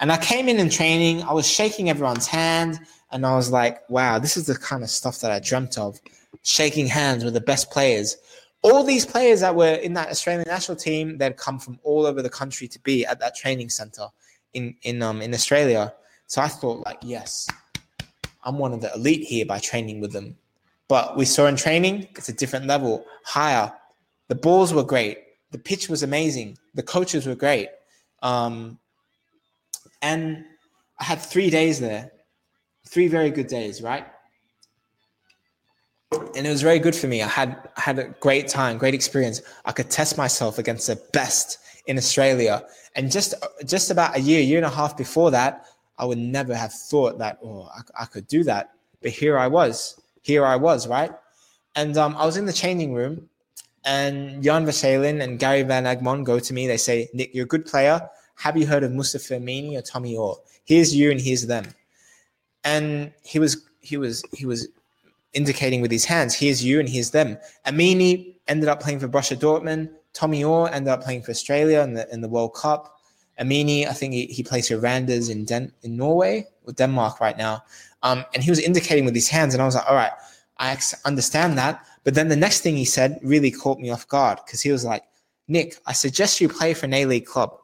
And 0.00 0.10
I 0.10 0.16
came 0.16 0.48
in 0.48 0.58
in 0.58 0.70
training. 0.70 1.22
I 1.22 1.32
was 1.32 1.48
shaking 1.48 1.88
everyone's 1.88 2.26
hand, 2.26 2.80
and 3.12 3.24
I 3.26 3.36
was 3.36 3.50
like, 3.50 3.88
wow, 3.88 4.18
this 4.18 4.36
is 4.36 4.46
the 4.46 4.56
kind 4.56 4.82
of 4.82 4.90
stuff 4.90 5.20
that 5.20 5.30
I 5.30 5.38
dreamt 5.38 5.78
of, 5.78 6.00
shaking 6.42 6.86
hands 6.86 7.24
with 7.24 7.34
the 7.34 7.40
best 7.40 7.70
players. 7.70 8.16
All 8.62 8.82
these 8.82 9.04
players 9.04 9.40
that 9.40 9.54
were 9.54 9.74
in 9.74 9.92
that 9.94 10.08
Australian 10.08 10.48
national 10.48 10.76
team, 10.76 11.18
they'd 11.18 11.36
come 11.36 11.58
from 11.58 11.78
all 11.82 12.06
over 12.06 12.22
the 12.22 12.30
country 12.30 12.66
to 12.68 12.80
be 12.80 13.04
at 13.04 13.20
that 13.20 13.36
training 13.36 13.68
center 13.68 14.08
in 14.54 14.74
in 14.82 15.02
um 15.02 15.20
in 15.20 15.34
Australia. 15.34 15.92
So 16.26 16.40
I 16.40 16.48
thought, 16.48 16.84
like, 16.86 16.98
yes, 17.02 17.48
I'm 18.44 18.58
one 18.58 18.72
of 18.72 18.80
the 18.80 18.92
elite 18.94 19.24
here 19.24 19.44
by 19.44 19.58
training 19.58 20.00
with 20.00 20.12
them. 20.12 20.36
But 20.88 21.16
we 21.16 21.24
saw 21.24 21.46
in 21.46 21.56
training, 21.56 22.08
it's 22.16 22.28
a 22.28 22.32
different 22.32 22.66
level, 22.66 23.04
higher. 23.24 23.72
The 24.28 24.34
balls 24.34 24.72
were 24.72 24.82
great. 24.84 25.18
The 25.50 25.58
pitch 25.58 25.88
was 25.88 26.02
amazing. 26.02 26.58
The 26.74 26.82
coaches 26.82 27.26
were 27.26 27.34
great. 27.34 27.68
Um, 28.22 28.78
and 30.02 30.44
I 30.98 31.04
had 31.04 31.20
three 31.20 31.50
days 31.50 31.80
there, 31.80 32.12
three 32.86 33.08
very 33.08 33.30
good 33.30 33.46
days, 33.46 33.82
right? 33.82 34.06
And 36.36 36.46
it 36.46 36.50
was 36.50 36.62
very 36.62 36.78
good 36.78 36.94
for 36.94 37.06
me. 37.06 37.22
I 37.22 37.26
had 37.26 37.68
I 37.76 37.80
had 37.80 37.98
a 37.98 38.08
great 38.20 38.48
time, 38.48 38.78
great 38.78 38.94
experience. 38.94 39.42
I 39.64 39.72
could 39.72 39.90
test 39.90 40.16
myself 40.16 40.58
against 40.58 40.86
the 40.86 41.00
best 41.12 41.58
in 41.86 41.98
Australia. 41.98 42.64
And 42.94 43.10
just 43.10 43.34
just 43.64 43.90
about 43.90 44.16
a 44.16 44.20
year, 44.20 44.40
year 44.40 44.58
and 44.58 44.66
a 44.66 44.70
half 44.70 44.96
before 44.96 45.30
that, 45.32 45.66
I 45.98 46.04
would 46.04 46.18
never 46.18 46.54
have 46.54 46.72
thought 46.72 47.18
that, 47.18 47.38
oh, 47.42 47.68
I, 47.74 48.02
I 48.02 48.04
could 48.06 48.26
do 48.26 48.44
that. 48.44 48.70
But 49.02 49.10
here 49.10 49.38
I 49.38 49.48
was. 49.48 50.00
Here 50.22 50.44
I 50.44 50.56
was, 50.56 50.86
right? 50.86 51.12
And 51.76 51.96
um, 51.96 52.16
I 52.16 52.24
was 52.24 52.36
in 52.36 52.46
the 52.46 52.52
changing 52.52 52.94
room, 52.94 53.28
and 53.84 54.42
Jan 54.42 54.64
Versleijen 54.64 55.22
and 55.22 55.38
Gary 55.38 55.62
Van 55.62 55.84
Egmond 55.84 56.24
go 56.24 56.38
to 56.38 56.54
me. 56.54 56.66
They 56.66 56.76
say, 56.76 57.08
Nick, 57.12 57.34
you're 57.34 57.44
a 57.44 57.48
good 57.48 57.66
player. 57.66 58.08
Have 58.36 58.56
you 58.56 58.66
heard 58.66 58.82
of 58.82 58.92
Mustafa 58.92 59.34
Amini 59.34 59.76
or 59.76 59.82
Tommy 59.82 60.16
Oar? 60.16 60.38
Here's 60.64 60.94
you 60.94 61.10
and 61.10 61.20
here's 61.20 61.46
them. 61.46 61.66
And 62.64 63.12
he 63.22 63.38
was 63.38 63.62
he 63.80 63.96
was 63.96 64.24
he 64.32 64.46
was 64.46 64.68
indicating 65.34 65.80
with 65.80 65.90
his 65.90 66.04
hands, 66.04 66.34
here's 66.34 66.64
you 66.64 66.80
and 66.80 66.88
here's 66.88 67.10
them. 67.10 67.36
Amini 67.66 68.36
ended 68.48 68.68
up 68.68 68.80
playing 68.80 69.00
for 69.00 69.08
Borussia 69.08 69.36
Dortmund. 69.36 69.90
Tommy 70.12 70.44
Oar 70.44 70.70
ended 70.72 70.92
up 70.92 71.02
playing 71.02 71.22
for 71.22 71.32
Australia 71.32 71.80
in 71.80 71.94
the 71.94 72.12
in 72.12 72.20
the 72.20 72.28
World 72.28 72.54
Cup. 72.54 72.98
Amini, 73.40 73.86
I 73.86 73.92
think 73.92 74.14
he, 74.14 74.26
he 74.26 74.42
plays 74.44 74.68
for 74.68 74.78
Randers 74.78 75.28
in 75.28 75.44
Den- 75.44 75.72
in 75.82 75.96
Norway 75.96 76.46
or 76.64 76.72
Denmark 76.72 77.20
right 77.20 77.36
now. 77.36 77.64
Um, 78.02 78.24
and 78.32 78.44
he 78.44 78.50
was 78.50 78.60
indicating 78.60 79.04
with 79.04 79.14
his 79.14 79.28
hands, 79.28 79.54
and 79.54 79.62
I 79.62 79.66
was 79.66 79.74
like, 79.74 79.88
all 79.88 79.96
right, 79.96 80.12
I 80.58 80.78
understand 81.04 81.58
that. 81.58 81.84
But 82.04 82.14
then 82.14 82.28
the 82.28 82.36
next 82.36 82.60
thing 82.60 82.76
he 82.76 82.84
said 82.84 83.18
really 83.22 83.50
caught 83.50 83.78
me 83.78 83.90
off 83.90 84.06
guard 84.06 84.38
because 84.44 84.60
he 84.60 84.70
was 84.70 84.84
like, 84.84 85.02
Nick, 85.48 85.78
I 85.86 85.92
suggest 85.92 86.40
you 86.40 86.48
play 86.48 86.74
for 86.74 86.86
an 86.86 86.94
A 86.94 87.06
League 87.06 87.26
club. 87.26 87.58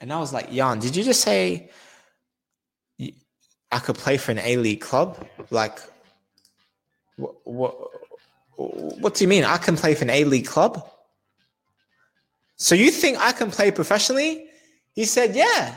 And 0.00 0.12
I 0.12 0.18
was 0.18 0.32
like, 0.32 0.52
Jan, 0.52 0.78
did 0.78 0.96
you 0.96 1.02
just 1.04 1.20
say 1.20 1.70
I 3.70 3.78
could 3.78 3.96
play 3.96 4.16
for 4.16 4.32
an 4.32 4.38
A 4.38 4.56
League 4.56 4.80
club? 4.80 5.26
Like, 5.50 5.78
what, 7.16 7.34
what, 7.44 7.74
what 8.56 9.14
do 9.14 9.24
you 9.24 9.28
mean? 9.28 9.44
I 9.44 9.56
can 9.56 9.76
play 9.76 9.94
for 9.94 10.04
an 10.04 10.10
A 10.10 10.24
League 10.24 10.46
club? 10.46 10.88
So 12.56 12.74
you 12.74 12.90
think 12.90 13.18
I 13.18 13.32
can 13.32 13.50
play 13.50 13.70
professionally? 13.70 14.46
He 14.94 15.04
said, 15.04 15.34
Yeah. 15.34 15.76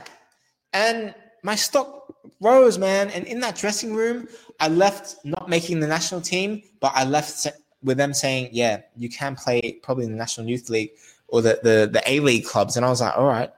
And 0.73 1.15
my 1.43 1.55
stock 1.55 2.06
rose, 2.41 2.77
man. 2.77 3.09
And 3.09 3.25
in 3.25 3.39
that 3.41 3.55
dressing 3.55 3.93
room, 3.93 4.27
I 4.59 4.67
left 4.67 5.17
not 5.23 5.49
making 5.49 5.79
the 5.79 5.87
national 5.87 6.21
team, 6.21 6.63
but 6.79 6.91
I 6.95 7.03
left 7.03 7.47
with 7.83 7.97
them 7.97 8.13
saying, 8.13 8.49
Yeah, 8.51 8.81
you 8.95 9.09
can 9.09 9.35
play 9.35 9.79
probably 9.83 10.05
in 10.05 10.11
the 10.11 10.17
National 10.17 10.47
Youth 10.47 10.69
League 10.69 10.91
or 11.27 11.41
the, 11.41 11.59
the, 11.63 11.89
the 11.91 12.01
A 12.05 12.19
League 12.19 12.45
clubs. 12.45 12.77
And 12.77 12.85
I 12.85 12.89
was 12.89 13.01
like, 13.01 13.17
All 13.17 13.27
right. 13.27 13.51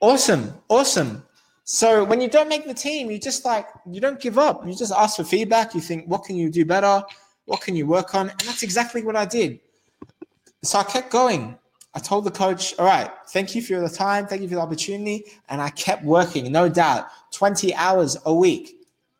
Awesome. 0.00 0.54
Awesome. 0.68 1.24
So 1.64 2.04
when 2.04 2.20
you 2.20 2.28
don't 2.28 2.48
make 2.48 2.66
the 2.66 2.74
team, 2.74 3.10
you 3.10 3.18
just 3.18 3.44
like, 3.44 3.66
you 3.88 4.00
don't 4.00 4.20
give 4.20 4.36
up. 4.36 4.66
You 4.66 4.74
just 4.74 4.92
ask 4.92 5.16
for 5.16 5.24
feedback. 5.24 5.74
You 5.74 5.80
think, 5.80 6.06
What 6.06 6.24
can 6.24 6.36
you 6.36 6.50
do 6.50 6.64
better? 6.64 7.02
What 7.46 7.60
can 7.60 7.76
you 7.76 7.86
work 7.86 8.14
on? 8.14 8.30
And 8.30 8.40
that's 8.40 8.62
exactly 8.62 9.02
what 9.02 9.16
I 9.16 9.24
did. 9.24 9.60
So 10.62 10.78
I 10.78 10.84
kept 10.84 11.10
going 11.10 11.58
I 11.94 11.98
told 11.98 12.24
the 12.24 12.30
coach, 12.30 12.74
all 12.78 12.86
right, 12.86 13.10
thank 13.28 13.54
you 13.54 13.60
for 13.60 13.80
the 13.80 13.88
time, 13.88 14.26
thank 14.26 14.40
you 14.40 14.48
for 14.48 14.54
the 14.54 14.60
opportunity. 14.60 15.24
And 15.48 15.60
I 15.60 15.70
kept 15.70 16.04
working, 16.04 16.50
no 16.50 16.68
doubt, 16.68 17.06
20 17.32 17.74
hours 17.74 18.16
a 18.24 18.34
week 18.34 18.76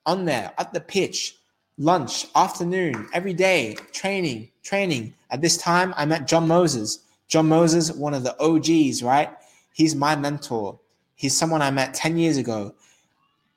on 0.07 0.25
there 0.25 0.53
at 0.57 0.73
the 0.73 0.81
pitch, 0.81 1.37
lunch, 1.77 2.27
afternoon, 2.35 3.09
every 3.13 3.35
day, 3.35 3.77
training, 3.93 4.49
training. 4.63 5.13
At 5.31 5.43
this 5.43 5.59
time, 5.59 5.93
I 5.97 6.07
met 6.07 6.27
John 6.27 6.49
Moses. 6.49 7.01
John 7.29 7.49
Moses, 7.49 7.93
one 7.93 8.15
of 8.15 8.25
the 8.25 8.39
OGs, 8.41 9.03
right? 9.03 9.31
He's 9.75 9.95
my 9.95 10.17
mentor. 10.17 10.79
He's 11.15 11.37
someone 11.37 11.63
I 11.63 11.71
met 11.71 11.95
10 11.95 12.17
years 12.17 12.39
ago. 12.39 12.75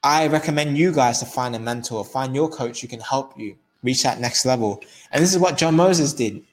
I 0.03 0.27
recommend 0.27 0.77
you 0.77 0.91
guys 0.91 1.19
to 1.19 1.25
find 1.25 1.55
a 1.55 1.59
mentor, 1.59 2.05
find 2.05 2.35
your 2.35 2.49
coach 2.49 2.81
who 2.81 2.87
can 2.87 2.99
help 2.99 3.39
you 3.39 3.55
reach 3.81 4.03
that 4.03 4.19
next 4.19 4.45
level. 4.45 4.83
And 5.11 5.23
this 5.23 5.33
is 5.33 5.39
what 5.39 5.57
John 5.57 5.75
Moses 5.75 6.13
did 6.13 6.43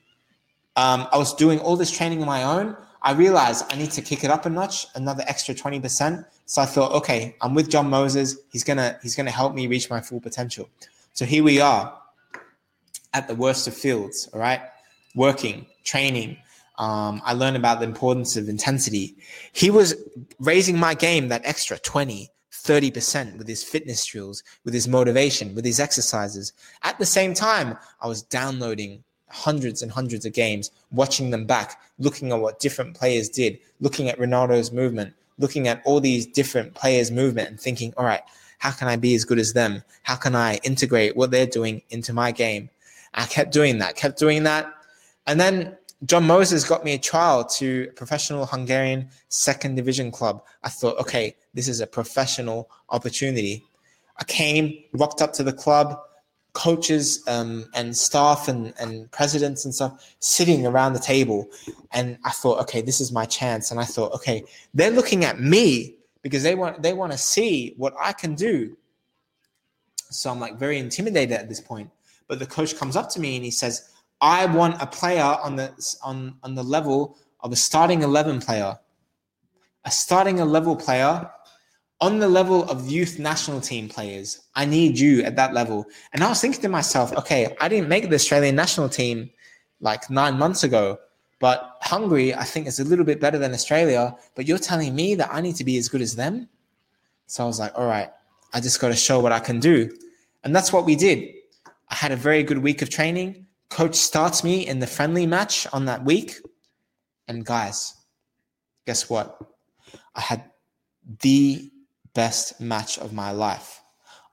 um, 0.76 1.06
I 1.12 1.18
was 1.18 1.34
doing 1.34 1.58
all 1.60 1.76
this 1.76 1.90
training 1.90 2.20
on 2.20 2.26
my 2.26 2.44
own. 2.44 2.76
I 3.02 3.12
realized 3.12 3.64
I 3.70 3.76
need 3.76 3.90
to 3.92 4.02
kick 4.02 4.24
it 4.24 4.30
up 4.30 4.46
a 4.46 4.50
notch, 4.50 4.86
another 4.94 5.24
extra 5.26 5.54
20%. 5.54 6.24
So 6.46 6.62
I 6.62 6.66
thought, 6.66 6.92
okay, 6.92 7.36
I'm 7.40 7.54
with 7.54 7.68
John 7.68 7.90
Moses. 7.90 8.36
He's 8.50 8.64
gonna 8.64 8.98
he's 9.02 9.16
gonna 9.16 9.30
help 9.30 9.54
me 9.54 9.66
reach 9.66 9.90
my 9.90 10.00
full 10.00 10.20
potential. 10.20 10.68
So 11.12 11.24
here 11.24 11.42
we 11.42 11.60
are 11.60 11.98
at 13.12 13.28
the 13.28 13.34
worst 13.34 13.66
of 13.66 13.74
fields, 13.74 14.28
all 14.32 14.40
right? 14.40 14.60
Working, 15.14 15.66
training. 15.84 16.38
Um, 16.78 17.20
I 17.24 17.34
learned 17.34 17.56
about 17.56 17.80
the 17.80 17.86
importance 17.86 18.36
of 18.36 18.48
intensity. 18.48 19.16
He 19.52 19.70
was 19.70 19.94
raising 20.40 20.78
my 20.78 20.94
game 20.94 21.28
that 21.28 21.42
extra 21.44 21.78
20, 21.78 22.30
30% 22.50 23.36
with 23.36 23.46
his 23.46 23.62
fitness 23.62 24.04
drills, 24.06 24.42
with 24.64 24.72
his 24.72 24.88
motivation, 24.88 25.54
with 25.54 25.64
his 25.64 25.80
exercises. 25.80 26.54
At 26.82 26.98
the 26.98 27.06
same 27.06 27.34
time, 27.34 27.76
I 28.00 28.06
was 28.06 28.22
downloading 28.22 29.04
hundreds 29.32 29.82
and 29.82 29.90
hundreds 29.90 30.26
of 30.26 30.32
games, 30.32 30.70
watching 30.90 31.30
them 31.30 31.46
back, 31.46 31.80
looking 31.98 32.32
at 32.32 32.38
what 32.38 32.60
different 32.60 32.94
players 32.94 33.28
did, 33.28 33.58
looking 33.80 34.08
at 34.08 34.18
Ronaldo's 34.18 34.70
movement, 34.70 35.14
looking 35.38 35.68
at 35.68 35.82
all 35.84 36.00
these 36.00 36.26
different 36.26 36.74
players' 36.74 37.10
movement 37.10 37.48
and 37.48 37.60
thinking, 37.60 37.94
all 37.96 38.04
right, 38.04 38.22
how 38.58 38.70
can 38.70 38.88
I 38.88 38.96
be 38.96 39.14
as 39.14 39.24
good 39.24 39.38
as 39.38 39.54
them? 39.54 39.82
How 40.02 40.16
can 40.16 40.36
I 40.36 40.56
integrate 40.62 41.16
what 41.16 41.30
they're 41.30 41.46
doing 41.46 41.82
into 41.90 42.12
my 42.12 42.30
game? 42.30 42.68
I 43.14 43.24
kept 43.24 43.52
doing 43.52 43.78
that, 43.78 43.96
kept 43.96 44.18
doing 44.18 44.44
that. 44.44 44.72
And 45.26 45.40
then 45.40 45.76
John 46.04 46.26
Moses 46.26 46.64
got 46.64 46.84
me 46.84 46.94
a 46.94 46.98
trial 46.98 47.44
to 47.44 47.88
a 47.90 47.92
professional 47.92 48.46
Hungarian 48.46 49.08
second 49.28 49.76
division 49.76 50.10
club. 50.10 50.42
I 50.62 50.68
thought, 50.68 50.98
okay, 50.98 51.36
this 51.54 51.68
is 51.68 51.80
a 51.80 51.86
professional 51.86 52.68
opportunity. 52.90 53.64
I 54.18 54.24
came, 54.24 54.84
rocked 54.92 55.22
up 55.22 55.32
to 55.34 55.42
the 55.42 55.52
club, 55.52 55.98
coaches 56.52 57.24
um, 57.28 57.66
and 57.74 57.96
staff 57.96 58.48
and, 58.48 58.74
and 58.78 59.10
presidents 59.10 59.64
and 59.64 59.74
stuff 59.74 60.14
sitting 60.18 60.66
around 60.66 60.92
the 60.92 60.98
table. 60.98 61.48
And 61.92 62.18
I 62.24 62.30
thought, 62.30 62.60
okay, 62.60 62.82
this 62.82 63.00
is 63.00 63.10
my 63.12 63.24
chance. 63.24 63.70
And 63.70 63.80
I 63.80 63.84
thought, 63.84 64.12
okay, 64.12 64.44
they're 64.74 64.90
looking 64.90 65.24
at 65.24 65.40
me 65.40 65.96
because 66.22 66.42
they 66.42 66.54
want 66.54 66.82
they 66.82 66.92
want 66.92 67.12
to 67.12 67.18
see 67.18 67.74
what 67.76 67.94
I 68.00 68.12
can 68.12 68.34
do. 68.34 68.76
So 69.96 70.30
I'm 70.30 70.40
like 70.40 70.58
very 70.58 70.78
intimidated 70.78 71.32
at 71.32 71.48
this 71.48 71.60
point. 71.60 71.90
But 72.28 72.38
the 72.38 72.46
coach 72.46 72.76
comes 72.76 72.96
up 72.96 73.10
to 73.10 73.20
me 73.20 73.36
and 73.36 73.44
he 73.44 73.50
says, 73.50 73.90
I 74.20 74.46
want 74.46 74.80
a 74.80 74.86
player 74.86 75.36
on 75.42 75.56
the 75.56 75.72
on, 76.02 76.36
on 76.42 76.54
the 76.54 76.62
level 76.62 77.18
of 77.40 77.52
a 77.52 77.56
starting 77.56 78.02
11 78.02 78.40
player. 78.40 78.78
A 79.84 79.90
starting 79.90 80.38
a 80.38 80.44
level 80.44 80.76
player 80.76 81.28
on 82.02 82.18
the 82.18 82.28
level 82.28 82.68
of 82.68 82.90
youth 82.90 83.20
national 83.20 83.60
team 83.60 83.88
players, 83.88 84.40
I 84.56 84.64
need 84.64 84.98
you 84.98 85.22
at 85.22 85.36
that 85.36 85.54
level. 85.54 85.86
And 86.12 86.24
I 86.24 86.28
was 86.28 86.40
thinking 86.40 86.60
to 86.62 86.68
myself, 86.68 87.12
okay, 87.16 87.56
I 87.60 87.68
didn't 87.68 87.88
make 87.88 88.08
the 88.08 88.16
Australian 88.16 88.56
national 88.56 88.88
team 88.88 89.30
like 89.80 90.10
nine 90.10 90.36
months 90.36 90.64
ago, 90.64 90.98
but 91.38 91.76
Hungary, 91.80 92.34
I 92.34 92.42
think, 92.42 92.66
is 92.66 92.80
a 92.80 92.84
little 92.84 93.04
bit 93.04 93.20
better 93.20 93.38
than 93.38 93.52
Australia. 93.52 94.16
But 94.34 94.48
you're 94.48 94.58
telling 94.58 94.96
me 94.96 95.14
that 95.14 95.30
I 95.32 95.40
need 95.40 95.54
to 95.56 95.64
be 95.64 95.78
as 95.78 95.88
good 95.88 96.02
as 96.02 96.16
them? 96.16 96.48
So 97.28 97.44
I 97.44 97.46
was 97.46 97.60
like, 97.60 97.72
all 97.76 97.86
right, 97.86 98.10
I 98.52 98.60
just 98.60 98.80
got 98.80 98.88
to 98.88 98.96
show 98.96 99.20
what 99.20 99.30
I 99.30 99.38
can 99.38 99.60
do. 99.60 99.88
And 100.42 100.54
that's 100.54 100.72
what 100.72 100.84
we 100.84 100.96
did. 100.96 101.32
I 101.88 101.94
had 101.94 102.10
a 102.10 102.16
very 102.16 102.42
good 102.42 102.58
week 102.58 102.82
of 102.82 102.90
training. 102.90 103.46
Coach 103.70 103.94
starts 103.94 104.42
me 104.42 104.66
in 104.66 104.80
the 104.80 104.88
friendly 104.88 105.24
match 105.24 105.68
on 105.72 105.84
that 105.84 106.04
week. 106.04 106.40
And 107.28 107.46
guys, 107.46 107.94
guess 108.86 109.08
what? 109.08 109.38
I 110.16 110.20
had 110.20 110.50
the 111.20 111.71
best 112.14 112.60
match 112.60 112.98
of 112.98 113.12
my 113.12 113.32
life. 113.32 113.80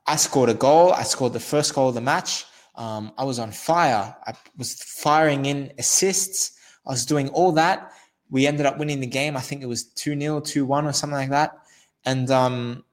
I 0.06 0.16
scored 0.16 0.50
a 0.50 0.54
goal. 0.54 0.92
I 0.94 1.04
scored 1.04 1.34
the 1.34 1.40
first 1.40 1.74
goal 1.74 1.90
of 1.90 1.96
the 1.96 2.02
match. 2.02 2.46
Um, 2.76 3.12
I 3.18 3.24
was 3.24 3.40
on 3.40 3.52
fire. 3.52 4.16
I 4.26 4.34
was 4.58 4.74
firing 4.74 5.46
in 5.46 5.72
assists. 5.78 6.58
I 6.86 6.92
was 6.92 7.06
doing 7.06 7.30
all 7.30 7.52
that. 7.54 7.92
We 8.30 8.48
ended 8.48 8.66
up 8.66 8.78
winning 8.78 9.00
the 9.00 9.08
game. 9.08 9.36
I 9.36 9.42
think 9.42 9.62
it 9.62 9.68
was 9.68 9.84
2 9.84 10.20
0, 10.20 10.40
2 10.40 10.66
1 10.66 10.86
or 10.86 10.94
something 10.94 11.18
like 11.18 11.30
that. 11.30 11.52
And, 12.06 12.32
um, 12.32 12.86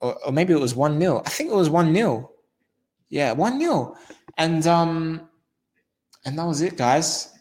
or, 0.00 0.14
or 0.26 0.32
maybe 0.32 0.52
it 0.52 0.60
was 0.60 0.74
1 0.74 1.00
0. 1.00 1.22
I 1.24 1.30
think 1.30 1.50
it 1.50 1.54
was 1.54 1.70
1 1.70 1.94
0. 1.94 2.30
Yeah, 3.08 3.32
1 3.32 3.60
0. 3.60 3.96
And, 4.36 4.66
um, 4.66 5.28
and 6.24 6.38
that 6.38 6.44
was 6.44 6.60
it, 6.60 6.76
guys. 6.76 7.32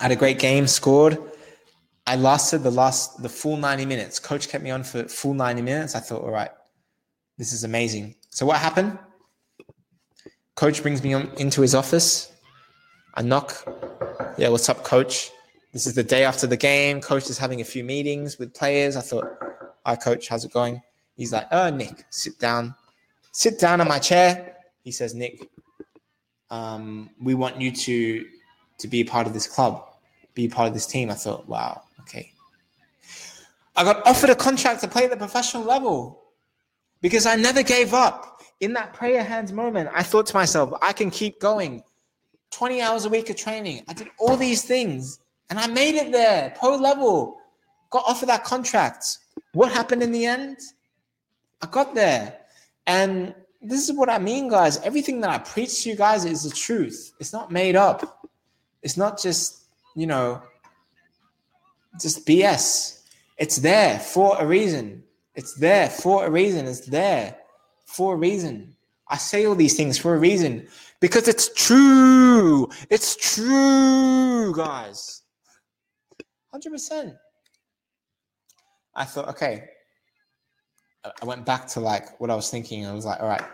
I 0.00 0.04
had 0.04 0.12
a 0.12 0.16
great 0.16 0.38
game, 0.38 0.66
scored. 0.66 1.18
I 2.08 2.16
lasted 2.16 2.62
the 2.62 2.70
last 2.70 3.22
the 3.22 3.28
full 3.28 3.58
90 3.58 3.84
minutes. 3.84 4.18
Coach 4.18 4.48
kept 4.48 4.64
me 4.64 4.70
on 4.70 4.82
for 4.82 5.06
full 5.08 5.34
90 5.34 5.60
minutes. 5.60 5.94
I 5.94 6.00
thought, 6.00 6.22
all 6.22 6.30
right, 6.30 6.50
this 7.36 7.52
is 7.52 7.64
amazing. 7.64 8.14
So 8.30 8.46
what 8.46 8.56
happened? 8.56 8.98
Coach 10.54 10.80
brings 10.80 11.04
me 11.04 11.12
on, 11.12 11.30
into 11.36 11.60
his 11.60 11.74
office. 11.74 12.32
I 13.12 13.20
knock. 13.20 13.62
Yeah, 14.38 14.48
what's 14.48 14.70
up, 14.70 14.84
coach? 14.84 15.30
This 15.74 15.86
is 15.86 15.94
the 15.94 16.02
day 16.02 16.24
after 16.24 16.46
the 16.46 16.56
game. 16.56 17.02
Coach 17.02 17.28
is 17.28 17.36
having 17.36 17.60
a 17.60 17.64
few 17.64 17.84
meetings 17.84 18.38
with 18.38 18.54
players. 18.54 18.96
I 18.96 19.02
thought, 19.02 19.28
hi, 19.84 19.94
coach, 19.96 20.28
how's 20.28 20.46
it 20.46 20.52
going? 20.54 20.80
He's 21.14 21.34
like, 21.34 21.46
oh, 21.52 21.68
Nick, 21.68 22.06
sit 22.08 22.38
down. 22.38 22.74
Sit 23.32 23.60
down 23.60 23.82
on 23.82 23.86
my 23.86 23.98
chair. 23.98 24.56
He 24.82 24.92
says, 24.92 25.14
Nick, 25.14 25.46
um, 26.48 27.10
we 27.20 27.34
want 27.34 27.60
you 27.60 27.70
to 27.70 28.24
to 28.78 28.88
be 28.88 29.00
a 29.00 29.04
part 29.04 29.26
of 29.26 29.34
this 29.34 29.46
club, 29.46 29.87
be 30.34 30.48
part 30.48 30.68
of 30.68 30.74
this 30.74 30.86
team. 30.86 31.10
I 31.10 31.14
thought, 31.14 31.48
wow, 31.48 31.82
Okay. 32.00 32.32
I 33.76 33.84
got 33.84 34.06
offered 34.06 34.30
a 34.30 34.34
contract 34.34 34.80
to 34.80 34.88
play 34.88 35.04
at 35.04 35.10
the 35.10 35.16
professional 35.16 35.62
level 35.62 36.22
because 37.00 37.26
I 37.26 37.36
never 37.36 37.62
gave 37.62 37.94
up. 37.94 38.40
In 38.60 38.72
that 38.72 38.92
prayer 38.92 39.22
hands 39.22 39.52
moment, 39.52 39.88
I 39.94 40.02
thought 40.02 40.26
to 40.26 40.34
myself, 40.34 40.72
I 40.82 40.92
can 40.92 41.10
keep 41.10 41.38
going. 41.38 41.84
20 42.50 42.80
hours 42.80 43.04
a 43.04 43.08
week 43.08 43.30
of 43.30 43.36
training. 43.36 43.84
I 43.86 43.92
did 43.92 44.08
all 44.18 44.36
these 44.36 44.64
things 44.64 45.20
and 45.50 45.58
I 45.58 45.66
made 45.68 45.94
it 45.94 46.10
there, 46.10 46.54
pro 46.58 46.76
level. 46.76 47.36
Got 47.90 48.04
offered 48.06 48.28
that 48.30 48.42
contract. 48.42 49.18
What 49.52 49.70
happened 49.70 50.02
in 50.02 50.12
the 50.12 50.26
end? 50.26 50.58
I 51.62 51.66
got 51.66 51.94
there. 51.94 52.38
And 52.86 53.34
this 53.62 53.88
is 53.88 53.96
what 53.96 54.08
I 54.08 54.18
mean, 54.18 54.48
guys. 54.48 54.78
Everything 54.78 55.20
that 55.20 55.30
I 55.30 55.38
preach 55.38 55.82
to 55.82 55.90
you 55.90 55.96
guys 55.96 56.24
is 56.24 56.42
the 56.42 56.50
truth. 56.50 57.12
It's 57.20 57.32
not 57.32 57.50
made 57.50 57.76
up. 57.76 58.26
It's 58.82 58.96
not 58.96 59.20
just, 59.20 59.67
you 59.98 60.06
know, 60.06 60.40
just 62.00 62.24
BS. 62.24 63.02
It's 63.36 63.56
there 63.56 63.98
for 63.98 64.36
a 64.38 64.46
reason. 64.46 65.02
It's 65.34 65.54
there 65.54 65.90
for 65.90 66.24
a 66.24 66.30
reason. 66.30 66.66
It's 66.66 66.86
there 66.86 67.36
for 67.84 68.14
a 68.14 68.16
reason. 68.16 68.76
I 69.08 69.16
say 69.16 69.44
all 69.44 69.56
these 69.56 69.76
things 69.76 69.98
for 69.98 70.14
a 70.14 70.18
reason 70.18 70.68
because 71.00 71.26
it's 71.26 71.52
true. 71.52 72.68
It's 72.90 73.16
true, 73.16 74.54
guys. 74.54 75.22
100%. 76.54 77.16
I 78.94 79.04
thought, 79.04 79.28
okay. 79.30 79.64
I 81.20 81.24
went 81.24 81.44
back 81.44 81.66
to 81.68 81.80
like 81.80 82.20
what 82.20 82.30
I 82.30 82.36
was 82.36 82.50
thinking. 82.50 82.86
I 82.86 82.92
was 82.92 83.04
like, 83.04 83.20
all 83.20 83.28
right. 83.28 83.44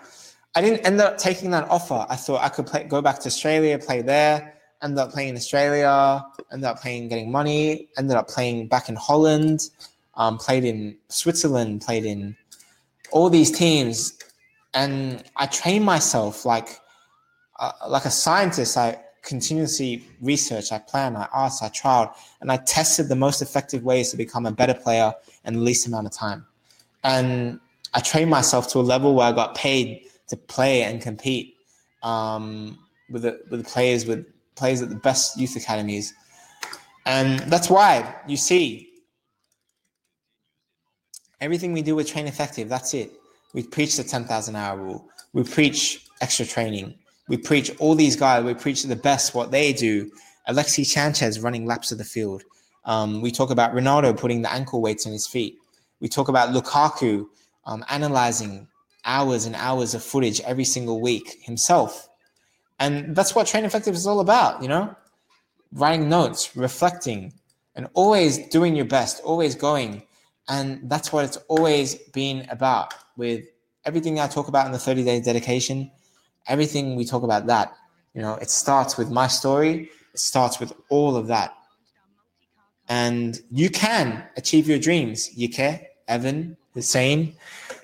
I 0.55 0.61
didn't 0.61 0.87
end 0.87 1.01
up 1.01 1.17
taking 1.17 1.51
that 1.53 1.71
offer. 1.71 2.05
I 2.09 2.17
thought 2.17 2.43
I 2.43 2.51
could 2.51 2.67
play, 2.67 2.85
go 2.85 3.01
back 3.01 3.19
to 3.21 3.29
Australia, 3.29 3.79
play 3.79 4.03
there 4.03 4.55
ended 4.85 4.99
up 4.99 5.11
playing 5.11 5.31
in 5.31 5.37
Australia, 5.37 6.25
ended 6.53 6.67
up 6.67 6.81
playing 6.81 7.09
getting 7.09 7.33
money, 7.33 7.89
ended 7.97 8.17
up 8.17 8.29
playing 8.29 8.69
back 8.69 8.89
in 8.89 8.97
Holland, 8.97 9.71
um, 10.15 10.39
played 10.39 10.65
in 10.65 10.97
Switzerland, 11.09 11.81
played 11.81 12.05
in 12.05 12.37
all 13.11 13.31
these 13.31 13.51
teams, 13.51 14.17
and 14.75 15.25
I 15.37 15.47
trained 15.47 15.85
myself 15.85 16.45
like 16.45 16.79
uh, 17.59 17.73
like 17.89 18.05
a 18.05 18.11
scientist. 18.11 18.77
I 18.77 19.01
continuously 19.23 20.05
research, 20.21 20.71
I 20.71 20.79
plan, 20.79 21.17
I 21.17 21.27
asked, 21.35 21.63
I 21.63 21.69
tried, 21.69 22.11
and 22.43 22.53
I 22.53 22.59
tested 22.59 23.09
the 23.09 23.17
most 23.17 23.41
effective 23.41 23.83
ways 23.83 24.11
to 24.11 24.19
become 24.19 24.45
a 24.45 24.53
better 24.53 24.75
player 24.75 25.15
in 25.47 25.55
the 25.55 25.61
least 25.61 25.87
amount 25.87 26.07
of 26.07 26.13
time. 26.13 26.45
And 27.03 27.59
I 27.95 28.01
trained 28.01 28.31
myself 28.31 28.69
to 28.73 28.81
a 28.81 28.81
level 28.81 29.15
where 29.15 29.27
I 29.27 29.33
got 29.33 29.55
paid 29.55 30.03
to 30.29 30.37
play 30.37 30.83
and 30.83 31.01
compete 31.01 31.57
um, 32.03 32.79
with 33.11 33.23
the, 33.23 33.41
with 33.51 33.65
the 33.65 33.71
players 33.71 34.05
with 34.05 34.27
plays 34.55 34.83
at 34.83 34.89
the 34.89 34.97
best 34.97 35.39
youth 35.39 35.57
academies. 35.57 36.15
And 37.07 37.41
that's 37.51 37.69
why 37.69 38.15
you 38.27 38.37
see 38.37 38.91
everything 41.41 41.73
we 41.73 41.83
do 41.83 41.95
with 41.95 42.09
Train 42.09 42.27
Effective, 42.27 42.69
that's 42.69 42.95
it. 42.95 43.13
We 43.53 43.63
preach 43.63 43.97
the 43.97 44.05
10,000 44.05 44.57
hour 44.57 44.79
rule. 44.79 45.09
We 45.33 45.45
preach 45.45 46.07
extra 46.21 46.47
training. 46.47 46.95
We 47.29 47.37
preach 47.37 47.71
all 47.79 47.95
these 47.95 48.17
guys, 48.17 48.45
we 48.45 48.55
preach 48.55 48.83
the 48.83 48.97
best 48.97 49.35
what 49.35 49.51
they 49.51 49.73
do. 49.73 50.11
Alexi 50.49 50.85
Sanchez 50.85 51.41
running 51.41 51.67
laps 51.67 51.93
of 51.93 51.99
the 51.99 52.05
field. 52.05 52.43
Um, 52.85 53.23
we 53.23 53.31
talk 53.31 53.51
about 53.51 53.75
Ronaldo 53.75 54.17
putting 54.17 54.43
the 54.43 54.53
ankle 54.53 54.83
weights 54.83 55.07
on 55.07 55.13
his 55.13 55.27
feet. 55.27 55.57
We 56.01 56.09
talk 56.09 56.29
about 56.29 56.51
Lukaku 56.51 57.27
um, 57.67 57.85
analyzing 57.89 58.69
hours 59.05 59.47
and 59.47 59.55
hours 59.55 59.95
of 59.95 60.03
footage 60.03 60.41
every 60.43 60.65
single 60.65 61.01
week 61.01 61.39
himself. 61.43 62.09
And 62.79 63.15
that's 63.15 63.35
what 63.35 63.47
Train 63.47 63.65
Effective 63.65 63.95
is 63.95 64.07
all 64.07 64.21
about, 64.21 64.63
you 64.63 64.69
know? 64.69 64.95
Writing 65.73 66.09
notes, 66.09 66.57
reflecting, 66.57 67.33
and 67.75 67.89
always 67.95 68.39
doing 68.49 68.77
your 68.77 68.85
best, 68.85 69.23
always 69.23 69.55
going. 69.55 70.03
And 70.49 70.89
that's 70.91 71.13
what 71.13 71.25
it's 71.25 71.39
always 71.49 71.95
been 71.95 72.47
about 72.51 72.95
with 73.17 73.45
everything 73.85 74.19
I 74.21 74.27
talk 74.27 74.49
about 74.49 74.67
in 74.67 74.73
the 74.73 74.79
30 74.79 75.05
day 75.05 75.21
dedication, 75.21 75.91
everything 76.47 76.97
we 76.97 77.05
talk 77.05 77.23
about 77.23 77.47
that. 77.47 77.73
You 78.15 78.23
know, 78.23 78.35
it 78.35 78.51
starts 78.51 78.97
with 78.97 79.11
my 79.11 79.27
story, 79.27 79.91
it 80.13 80.21
starts 80.21 80.61
with 80.61 80.73
all 80.89 81.17
of 81.17 81.27
that. 81.29 81.55
And 82.89 83.41
you 83.51 83.71
can 83.71 84.25
achieve 84.37 84.69
your 84.69 84.79
dreams. 84.79 85.31
Yike, 85.35 85.89
Evan, 86.07 86.57
Hussein, 86.75 87.35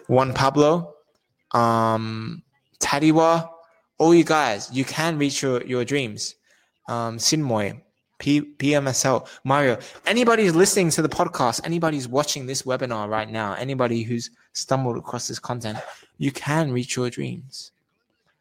Juan 0.08 0.34
Pablo, 0.34 0.94
um, 1.52 2.42
Tadiwa, 2.80 3.48
all 4.00 4.14
you 4.14 4.24
guys, 4.24 4.70
you 4.72 4.82
can 4.82 5.18
reach 5.18 5.42
your, 5.42 5.62
your 5.64 5.84
dreams. 5.84 6.34
Um, 6.88 7.18
Sinmoy, 7.18 7.78
P- 8.18 8.54
PMSL, 8.56 9.28
Mario, 9.44 9.78
anybody 10.06 10.44
who's 10.44 10.56
listening 10.56 10.88
to 10.92 11.02
the 11.02 11.08
podcast, 11.08 11.60
anybody 11.64 11.98
who's 11.98 12.08
watching 12.08 12.46
this 12.46 12.62
webinar 12.62 13.10
right 13.10 13.30
now, 13.30 13.52
anybody 13.54 14.02
who's 14.02 14.30
stumbled 14.54 14.96
across 14.96 15.28
this 15.28 15.38
content, 15.38 15.78
you 16.16 16.32
can 16.32 16.72
reach 16.72 16.96
your 16.96 17.10
dreams. 17.10 17.72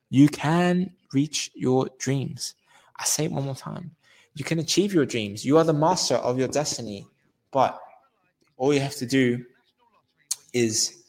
You 0.09 0.29
can 0.29 0.93
reach 1.13 1.51
your 1.53 1.89
dreams. 1.99 2.55
I 2.97 3.03
say 3.03 3.25
it 3.25 3.31
one 3.31 3.43
more 3.43 3.53
time. 3.53 3.91
You 4.35 4.45
can 4.45 4.59
achieve 4.59 4.93
your 4.93 5.05
dreams. 5.05 5.43
You 5.43 5.57
are 5.57 5.65
the 5.65 5.73
master 5.73 6.15
of 6.15 6.39
your 6.39 6.47
destiny. 6.47 7.05
But 7.51 7.77
all 8.55 8.73
you 8.73 8.79
have 8.79 8.95
to 8.95 9.05
do 9.05 9.43
is 10.53 11.03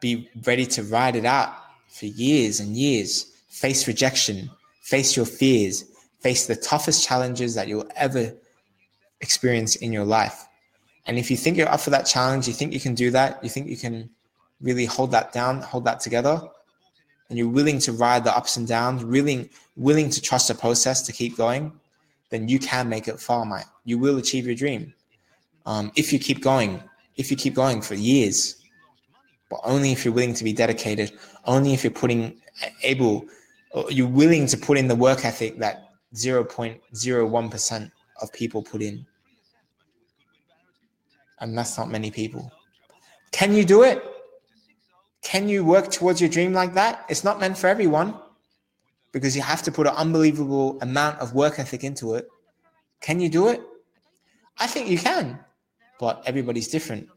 be 0.00 0.30
ready 0.44 0.64
to 0.66 0.84
ride 0.84 1.16
it 1.16 1.24
out 1.24 1.56
for 1.88 2.06
years 2.06 2.60
and 2.60 2.76
years. 2.76 3.32
Face 3.56 3.88
rejection, 3.88 4.50
face 4.82 5.16
your 5.16 5.24
fears, 5.24 5.84
face 6.20 6.46
the 6.46 6.56
toughest 6.56 7.06
challenges 7.06 7.54
that 7.54 7.68
you'll 7.68 7.88
ever 7.96 8.34
experience 9.22 9.76
in 9.76 9.94
your 9.94 10.04
life. 10.04 10.46
And 11.06 11.18
if 11.18 11.30
you 11.30 11.38
think 11.38 11.56
you're 11.56 11.70
up 11.70 11.80
for 11.80 11.88
that 11.88 12.04
challenge, 12.04 12.46
you 12.46 12.52
think 12.52 12.74
you 12.74 12.80
can 12.80 12.94
do 12.94 13.10
that, 13.12 13.42
you 13.42 13.48
think 13.48 13.68
you 13.68 13.78
can 13.78 14.10
really 14.60 14.84
hold 14.84 15.10
that 15.12 15.32
down, 15.32 15.62
hold 15.62 15.86
that 15.86 16.00
together, 16.00 16.38
and 17.30 17.38
you're 17.38 17.48
willing 17.48 17.78
to 17.78 17.92
ride 17.92 18.24
the 18.24 18.36
ups 18.36 18.58
and 18.58 18.68
downs, 18.68 19.02
willing 19.02 19.48
willing 19.74 20.10
to 20.10 20.20
trust 20.20 20.48
the 20.48 20.54
process 20.54 21.00
to 21.02 21.12
keep 21.12 21.34
going, 21.34 21.72
then 22.28 22.48
you 22.48 22.58
can 22.58 22.90
make 22.90 23.08
it 23.08 23.18
far, 23.18 23.46
mate. 23.46 23.64
You 23.84 23.98
will 23.98 24.18
achieve 24.18 24.44
your 24.44 24.54
dream. 24.54 24.92
Um, 25.64 25.92
if 25.96 26.12
you 26.12 26.18
keep 26.18 26.42
going, 26.42 26.82
if 27.16 27.30
you 27.30 27.38
keep 27.38 27.54
going 27.54 27.80
for 27.80 27.94
years, 27.94 28.56
but 29.48 29.60
only 29.64 29.92
if 29.92 30.04
you're 30.04 30.12
willing 30.12 30.34
to 30.34 30.44
be 30.44 30.52
dedicated, 30.52 31.12
only 31.46 31.72
if 31.72 31.84
you're 31.84 31.90
putting 31.90 32.38
able, 32.82 33.24
you're 33.90 34.08
willing 34.08 34.46
to 34.46 34.56
put 34.56 34.78
in 34.78 34.88
the 34.88 34.96
work 34.96 35.24
ethic 35.24 35.58
that 35.58 35.90
0.01% 36.14 37.90
of 38.22 38.32
people 38.32 38.62
put 38.62 38.82
in. 38.82 39.06
And 41.40 41.56
that's 41.56 41.76
not 41.76 41.90
many 41.90 42.10
people. 42.10 42.50
Can 43.32 43.54
you 43.54 43.64
do 43.64 43.82
it? 43.82 44.02
Can 45.22 45.48
you 45.48 45.64
work 45.64 45.90
towards 45.90 46.20
your 46.20 46.30
dream 46.30 46.52
like 46.52 46.74
that? 46.74 47.04
It's 47.08 47.24
not 47.24 47.40
meant 47.40 47.58
for 47.58 47.66
everyone 47.66 48.14
because 49.12 49.36
you 49.36 49.42
have 49.42 49.62
to 49.62 49.72
put 49.72 49.86
an 49.86 49.94
unbelievable 49.96 50.78
amount 50.80 51.18
of 51.20 51.34
work 51.34 51.58
ethic 51.58 51.84
into 51.84 52.14
it. 52.14 52.28
Can 53.00 53.20
you 53.20 53.28
do 53.28 53.48
it? 53.48 53.60
I 54.58 54.66
think 54.66 54.88
you 54.88 54.98
can, 54.98 55.38
but 56.00 56.22
everybody's 56.26 56.68
different. 56.68 57.08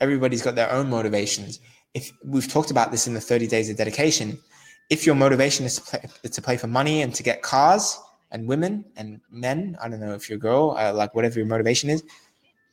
Everybody's 0.00 0.42
got 0.42 0.56
their 0.56 0.70
own 0.70 0.90
motivations. 0.90 1.60
If 1.94 2.12
we've 2.24 2.48
talked 2.48 2.70
about 2.70 2.90
this 2.90 3.06
in 3.06 3.14
the 3.14 3.20
30 3.20 3.46
days 3.46 3.70
of 3.70 3.76
dedication, 3.76 4.38
if 4.92 5.06
your 5.06 5.14
motivation 5.14 5.64
is 5.64 5.74
to 5.76 5.82
play, 5.82 6.02
to 6.36 6.42
play 6.42 6.56
for 6.56 6.66
money 6.66 7.02
and 7.02 7.14
to 7.14 7.22
get 7.22 7.42
cars 7.42 7.98
and 8.30 8.46
women 8.46 8.84
and 8.96 9.20
men, 9.30 9.76
I 9.82 9.88
don't 9.88 10.00
know 10.00 10.14
if 10.14 10.28
you're 10.28 10.36
a 10.36 10.46
girl, 10.50 10.76
uh, 10.78 10.92
like 10.92 11.14
whatever 11.14 11.38
your 11.38 11.48
motivation 11.54 11.88
is, 11.90 12.04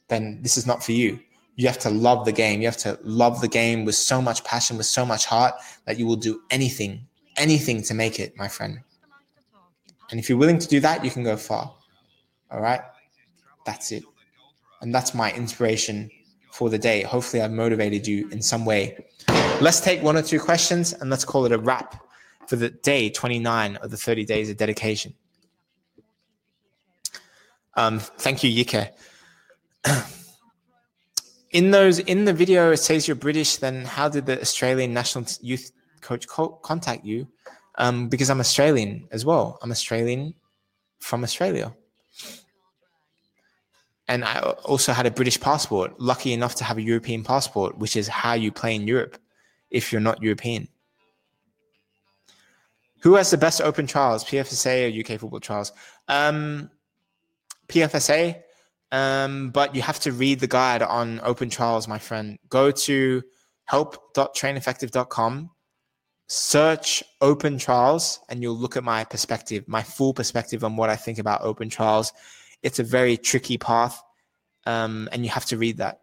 then 0.10 0.40
this 0.42 0.58
is 0.58 0.66
not 0.66 0.84
for 0.84 0.92
you 0.92 1.20
you 1.60 1.68
have 1.68 1.78
to 1.78 1.90
love 1.90 2.24
the 2.24 2.32
game. 2.32 2.62
You 2.62 2.68
have 2.68 2.78
to 2.78 2.98
love 3.04 3.42
the 3.42 3.48
game 3.50 3.84
with 3.84 3.96
so 3.96 4.22
much 4.22 4.46
passion, 4.46 4.78
with 4.78 4.86
so 4.86 5.06
much 5.06 5.26
heart 5.26 5.56
that 5.84 6.00
you 6.00 6.08
will 6.08 6.16
do 6.16 6.40
anything, 6.52 7.06
anything 7.36 7.84
to 7.84 7.94
make 7.94 8.18
it, 8.18 8.32
my 8.38 8.48
friend. 8.48 8.80
And 10.10 10.22
if 10.22 10.30
you're 10.30 10.38
willing 10.38 10.58
to 10.60 10.68
do 10.70 10.80
that, 10.80 11.04
you 11.04 11.12
can 11.12 11.22
go 11.22 11.36
far. 11.36 11.76
All 12.50 12.62
right. 12.62 12.80
That's 13.66 13.92
it. 13.92 14.06
And 14.80 14.96
that's 14.96 15.14
my 15.14 15.34
inspiration 15.34 16.10
for 16.54 16.70
the 16.70 16.78
day. 16.78 17.02
Hopefully, 17.02 17.44
I've 17.44 17.52
motivated 17.52 18.08
you 18.08 18.30
in 18.30 18.42
some 18.42 18.64
way. 18.64 19.06
Let's 19.60 19.82
take 19.82 20.02
one 20.02 20.16
or 20.16 20.22
two 20.22 20.40
questions 20.40 20.94
and 20.94 21.10
let's 21.10 21.26
call 21.26 21.46
it 21.46 21.52
a 21.52 21.58
wrap 21.58 22.02
for 22.50 22.56
the 22.56 22.72
day 22.72 23.12
29 23.12 23.76
of 23.76 23.92
the 23.92 23.98
30 23.98 24.26
days 24.26 24.50
of 24.50 24.58
dedication. 24.58 25.14
Um, 27.76 28.00
thank 28.00 28.44
you, 28.44 28.50
Yike. 28.50 28.96
in 31.52 31.70
those 31.70 32.00
in 32.00 32.26
the 32.26 32.34
video 32.34 32.72
it 32.72 32.78
says 32.78 33.08
you're 33.08 33.16
british 33.16 33.56
then 33.56 33.86
how 33.86 34.10
did 34.10 34.26
the 34.28 34.40
australian 34.40 34.94
national 34.94 35.26
youth 35.42 35.72
coach 36.02 36.28
co- 36.28 36.60
contact 36.62 37.04
you 37.06 37.28
um, 37.76 38.08
because 38.08 38.30
i'm 38.30 38.40
australian 38.40 39.08
as 39.12 39.26
well 39.26 39.58
i'm 39.64 39.72
australian 39.72 40.34
from 41.00 41.24
australia 41.24 41.74
and 44.08 44.26
i 44.26 44.40
also 44.66 44.92
had 44.92 45.08
a 45.08 45.12
british 45.12 45.40
passport 45.40 45.98
lucky 46.00 46.34
enough 46.34 46.54
to 46.54 46.64
have 46.64 46.78
a 46.78 46.82
european 46.82 47.24
passport 47.24 47.78
which 47.80 47.96
is 47.96 48.08
how 48.08 48.34
you 48.34 48.52
play 48.52 48.76
in 48.76 48.86
europe 48.86 49.18
if 49.72 49.92
you're 49.92 50.02
not 50.02 50.22
european 50.22 50.68
who 53.02 53.16
has 53.16 53.32
the 53.32 53.38
best 53.38 53.62
open 53.62 53.88
trials 53.88 54.24
pfsa 54.24 54.88
or 54.88 55.00
uk 55.00 55.20
football 55.20 55.40
trials 55.40 55.72
um, 56.08 56.70
pfsa 57.68 58.42
um, 58.92 59.52
but 59.52 59.76
you 59.76 59.82
have 59.82 60.00
to 60.02 60.12
read 60.12 60.40
the 60.40 60.48
guide 60.48 60.82
on 60.82 61.20
open 61.24 61.50
trials, 61.50 61.88
my 61.88 62.00
friend. 62.00 62.40
Go 62.50 62.72
to 62.72 63.24
help.traineffective.com, 63.66 65.52
search 66.28 67.04
open 67.22 67.58
trials, 67.60 68.20
and 68.30 68.42
you'll 68.42 68.58
look 68.58 68.78
at 68.78 68.84
my 68.84 69.04
perspective, 69.04 69.64
my 69.68 69.84
full 69.84 70.14
perspective 70.14 70.64
on 70.64 70.76
what 70.76 70.90
I 70.90 70.96
think 70.96 71.20
about 71.20 71.42
open 71.44 71.70
trials. 71.70 72.14
It's 72.64 72.80
a 72.80 72.84
very 72.84 73.16
tricky 73.16 73.58
path, 73.58 74.02
um, 74.66 75.08
and 75.12 75.24
you 75.24 75.30
have 75.30 75.46
to 75.46 75.58
read 75.58 75.78
that. 75.78 76.02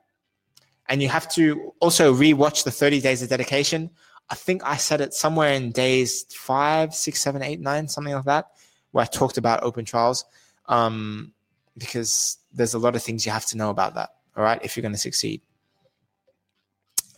And 0.88 1.02
you 1.02 1.08
have 1.08 1.28
to 1.32 1.74
also 1.80 2.14
rewatch 2.14 2.62
the 2.62 2.70
30 2.70 3.00
days 3.00 3.20
of 3.20 3.28
dedication. 3.28 3.90
I 4.28 4.34
think 4.34 4.62
I 4.64 4.76
said 4.76 5.00
it 5.00 5.14
somewhere 5.14 5.52
in 5.52 5.70
days 5.72 6.24
five, 6.30 6.94
six, 6.94 7.20
seven, 7.20 7.42
eight, 7.42 7.60
nine, 7.60 7.88
something 7.88 8.14
like 8.14 8.24
that, 8.24 8.50
where 8.90 9.02
I 9.02 9.06
talked 9.06 9.38
about 9.38 9.62
open 9.62 9.84
trials. 9.84 10.24
Um, 10.66 11.32
because 11.78 12.38
there's 12.52 12.74
a 12.74 12.78
lot 12.78 12.96
of 12.96 13.02
things 13.02 13.26
you 13.26 13.32
have 13.32 13.46
to 13.46 13.56
know 13.56 13.70
about 13.70 13.94
that. 13.94 14.10
All 14.36 14.42
right, 14.42 14.60
if 14.62 14.76
you're 14.76 14.82
going 14.82 14.92
to 14.92 14.98
succeed. 14.98 15.40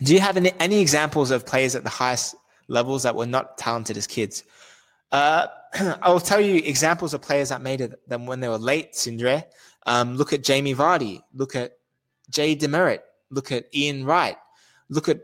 Do 0.03 0.14
you 0.14 0.21
have 0.21 0.37
any, 0.37 0.53
any 0.61 0.81
examples 0.81 1.31
of 1.31 1.44
players 1.44 1.75
at 1.75 1.85
the 1.85 1.90
highest 1.90 2.37
levels 2.68 3.03
that 3.03 3.14
were 3.14 3.27
not 3.27 3.59
talented 3.59 3.97
as 3.97 4.07
kids? 4.07 4.44
Uh, 5.11 5.47
I 6.03 6.11
will 6.11 6.21
tell 6.21 6.40
you 6.40 6.57
examples 6.57 7.14
of 7.14 7.23
players 7.23 7.49
that 7.49 7.62
made 7.62 7.81
it 7.81 8.09
them 8.09 8.27
when 8.27 8.40
they 8.40 8.49
were 8.49 8.59
late, 8.59 8.92
Sindre. 8.92 9.44
Um, 9.87 10.16
look 10.16 10.33
at 10.33 10.44
Jamie 10.44 10.75
Vardy. 10.75 11.23
Look 11.35 11.57
at 11.57 11.79
Jay 12.31 12.55
DeMerit. 12.55 13.01
Look 13.31 13.51
at 13.53 13.66
Ian 13.75 14.05
Wright. 14.05 14.37
Look 14.88 15.09
at 15.09 15.21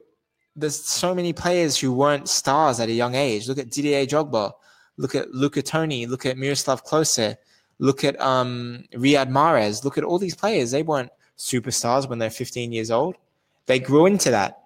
there's 0.56 0.82
so 0.84 1.14
many 1.14 1.32
players 1.32 1.78
who 1.78 1.92
weren't 1.92 2.28
stars 2.28 2.80
at 2.80 2.88
a 2.88 2.92
young 2.92 3.14
age. 3.14 3.48
Look 3.48 3.58
at 3.58 3.70
Didier 3.70 4.06
Drogba. 4.06 4.52
Look 4.96 5.14
at 5.14 5.32
Luca 5.32 5.62
Toni. 5.62 6.06
Look 6.06 6.26
at 6.26 6.38
Miroslav 6.38 6.84
Klose. 6.84 7.36
Look 7.78 8.04
at 8.04 8.20
um, 8.20 8.84
Riyad 8.94 9.30
Mahrez. 9.30 9.84
Look 9.84 9.98
at 9.98 10.04
all 10.04 10.18
these 10.18 10.36
players. 10.36 10.70
They 10.70 10.82
weren't 10.82 11.10
superstars 11.36 12.08
when 12.08 12.18
they're 12.18 12.30
15 12.30 12.72
years 12.72 12.90
old. 12.90 13.16
They 13.66 13.80
grew 13.80 14.06
into 14.06 14.30
that. 14.30 14.64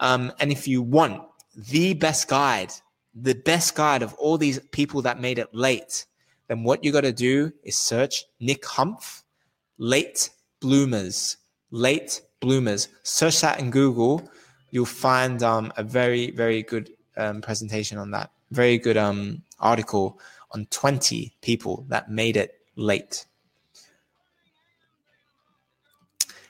Um, 0.00 0.32
and 0.40 0.50
if 0.50 0.66
you 0.66 0.82
want 0.82 1.22
the 1.56 1.94
best 1.94 2.28
guide, 2.28 2.72
the 3.14 3.34
best 3.34 3.74
guide 3.74 4.02
of 4.02 4.14
all 4.14 4.38
these 4.38 4.58
people 4.72 5.02
that 5.02 5.20
made 5.20 5.38
it 5.38 5.54
late, 5.54 6.06
then 6.48 6.64
what 6.64 6.82
you 6.82 6.90
got 6.90 7.02
to 7.02 7.12
do 7.12 7.52
is 7.62 7.78
search 7.78 8.24
Nick 8.40 8.64
Humph, 8.66 9.22
late 9.78 10.30
bloomers, 10.60 11.36
late 11.70 12.22
bloomers. 12.40 12.88
Search 13.04 13.40
that 13.42 13.60
in 13.60 13.70
Google. 13.70 14.28
You'll 14.72 14.86
find 14.86 15.40
um, 15.42 15.72
a 15.76 15.84
very, 15.84 16.32
very 16.32 16.64
good 16.64 16.90
um, 17.16 17.40
presentation 17.40 17.98
on 17.98 18.10
that. 18.10 18.32
Very 18.50 18.78
good 18.78 18.96
um, 18.96 19.42
article 19.60 20.18
on 20.50 20.66
20 20.70 21.32
people 21.40 21.86
that 21.88 22.10
made 22.10 22.36
it 22.36 22.58
late. 22.74 23.26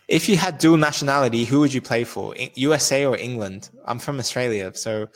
If 0.09 0.29
you 0.29 0.37
had 0.37 0.59
dual 0.59 0.77
nationality, 0.77 1.45
who 1.45 1.61
would 1.61 1.75
you 1.75 1.83
play 1.83 2.05
for? 2.05 2.35
USA 2.55 3.05
or 3.05 3.17
England? 3.17 3.71
I'm 3.85 3.99
from 3.99 4.19
Australia, 4.19 4.73
so 4.75 5.09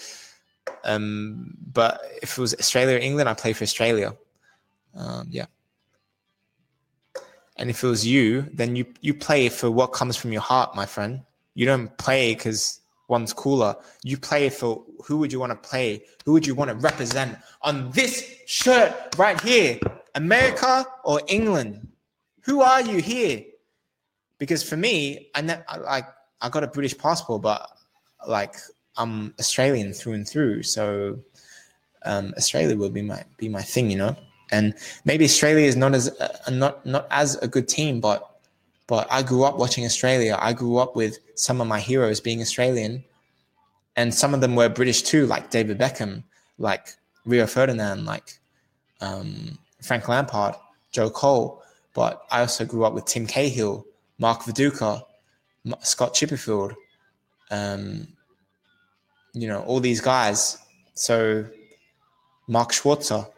um, 0.85 1.55
but 1.73 2.01
if 2.23 2.39
it 2.39 2.41
was 2.41 2.55
Australia 2.55 2.97
or 2.97 2.99
England, 2.99 3.29
I 3.29 3.35
play 3.35 3.53
for 3.53 3.65
Australia. 3.65 4.17
Um, 4.95 5.27
yeah. 5.31 5.47
And 7.57 7.71
if 7.71 7.83
it 7.83 7.87
was 7.87 8.07
you, 8.07 8.43
then 8.53 8.77
you 8.77 8.87
you 9.01 9.15
play 9.15 9.49
for 9.49 9.71
what 9.71 9.89
comes 9.89 10.17
from 10.17 10.33
your 10.33 10.43
heart, 10.43 10.75
my 10.75 10.87
friend. 10.87 11.23
You 11.55 11.67
don't 11.67 11.97
play 11.97 12.35
because 12.35 12.81
one's 13.09 13.33
cooler. 13.33 13.77
You 14.03 14.19
play 14.19 14.49
for 14.49 14.85
who 15.05 15.19
would 15.19 15.33
you 15.33 15.41
want 15.41 15.51
to 15.51 15.69
play? 15.69 16.03
Who 16.25 16.33
would 16.33 16.47
you 16.47 16.55
want 16.55 16.71
to 16.71 16.77
represent 16.77 17.39
on 17.63 17.91
this 17.93 18.41
shirt 18.47 19.15
right 19.17 19.41
here? 19.41 19.79
America 20.15 20.87
or 21.05 21.21
England? 21.29 21.89
Who 22.43 22.61
are 22.61 22.81
you 22.81 23.01
here? 23.01 23.45
Because 24.39 24.63
for 24.63 24.77
me, 24.77 25.31
I 25.35 25.41
like 25.41 26.07
I 26.41 26.49
got 26.49 26.65
a 26.65 26.69
British 26.69 26.97
passport, 26.97 27.43
but 27.43 27.71
like 28.27 28.57
I'm 28.97 29.35
Australian 29.39 29.93
through 29.93 30.15
and 30.15 30.29
through. 30.29 30.63
So 30.63 31.19
um, 32.05 32.35
Australia 32.37 32.77
will 32.77 32.91
be 32.91 33.03
my 33.03 33.25
be 33.37 33.49
my 33.49 33.63
thing, 33.63 33.91
you 33.91 33.99
know. 33.99 34.17
And 34.53 34.75
maybe 35.05 35.25
Australia 35.25 35.67
is 35.67 35.77
not 35.77 35.95
as 35.95 36.09
uh, 36.21 36.51
not 36.51 36.85
not 36.87 37.07
as 37.11 37.37
a 37.37 37.49
good 37.49 37.69
team, 37.69 38.01
but 38.01 38.36
but 38.87 39.07
I 39.11 39.23
grew 39.23 39.45
up 39.45 39.59
watching 39.59 39.85
Australia. 39.85 40.37
I 40.41 40.53
grew 40.53 40.79
up 40.79 40.95
with 40.95 41.19
some 41.35 41.61
of 41.61 41.67
my 41.67 41.81
heroes 41.81 42.21
being 42.21 42.41
Australian, 42.41 43.05
and 43.97 44.15
some 44.15 44.35
of 44.35 44.41
them 44.41 44.55
were 44.55 44.69
British 44.69 45.03
too, 45.03 45.27
like 45.27 45.51
David 45.51 45.79
Beckham, 45.79 46.23
like 46.59 46.95
Rio 47.25 47.47
Ferdinand, 47.47 48.05
like 48.05 48.39
um, 49.01 49.59
Frank 49.83 50.09
Lampard, 50.09 50.55
Joe 50.93 51.11
Cole. 51.11 51.63
But 51.95 52.23
I 52.31 52.41
also 52.41 52.65
grew 52.65 52.85
up 52.85 52.93
with 52.93 53.07
Tim 53.07 53.27
Cahill, 53.27 53.87
Mark 54.19 54.43
Viduka, 54.43 55.03
Scott 55.81 56.15
Chipperfield, 56.15 56.75
um, 57.51 58.07
you 59.33 59.49
know, 59.49 59.63
all 59.63 59.81
these 59.81 60.01
guys. 60.01 60.59
So 60.95 61.47
Mark 62.47 62.73
Schwarzer, 62.73 63.29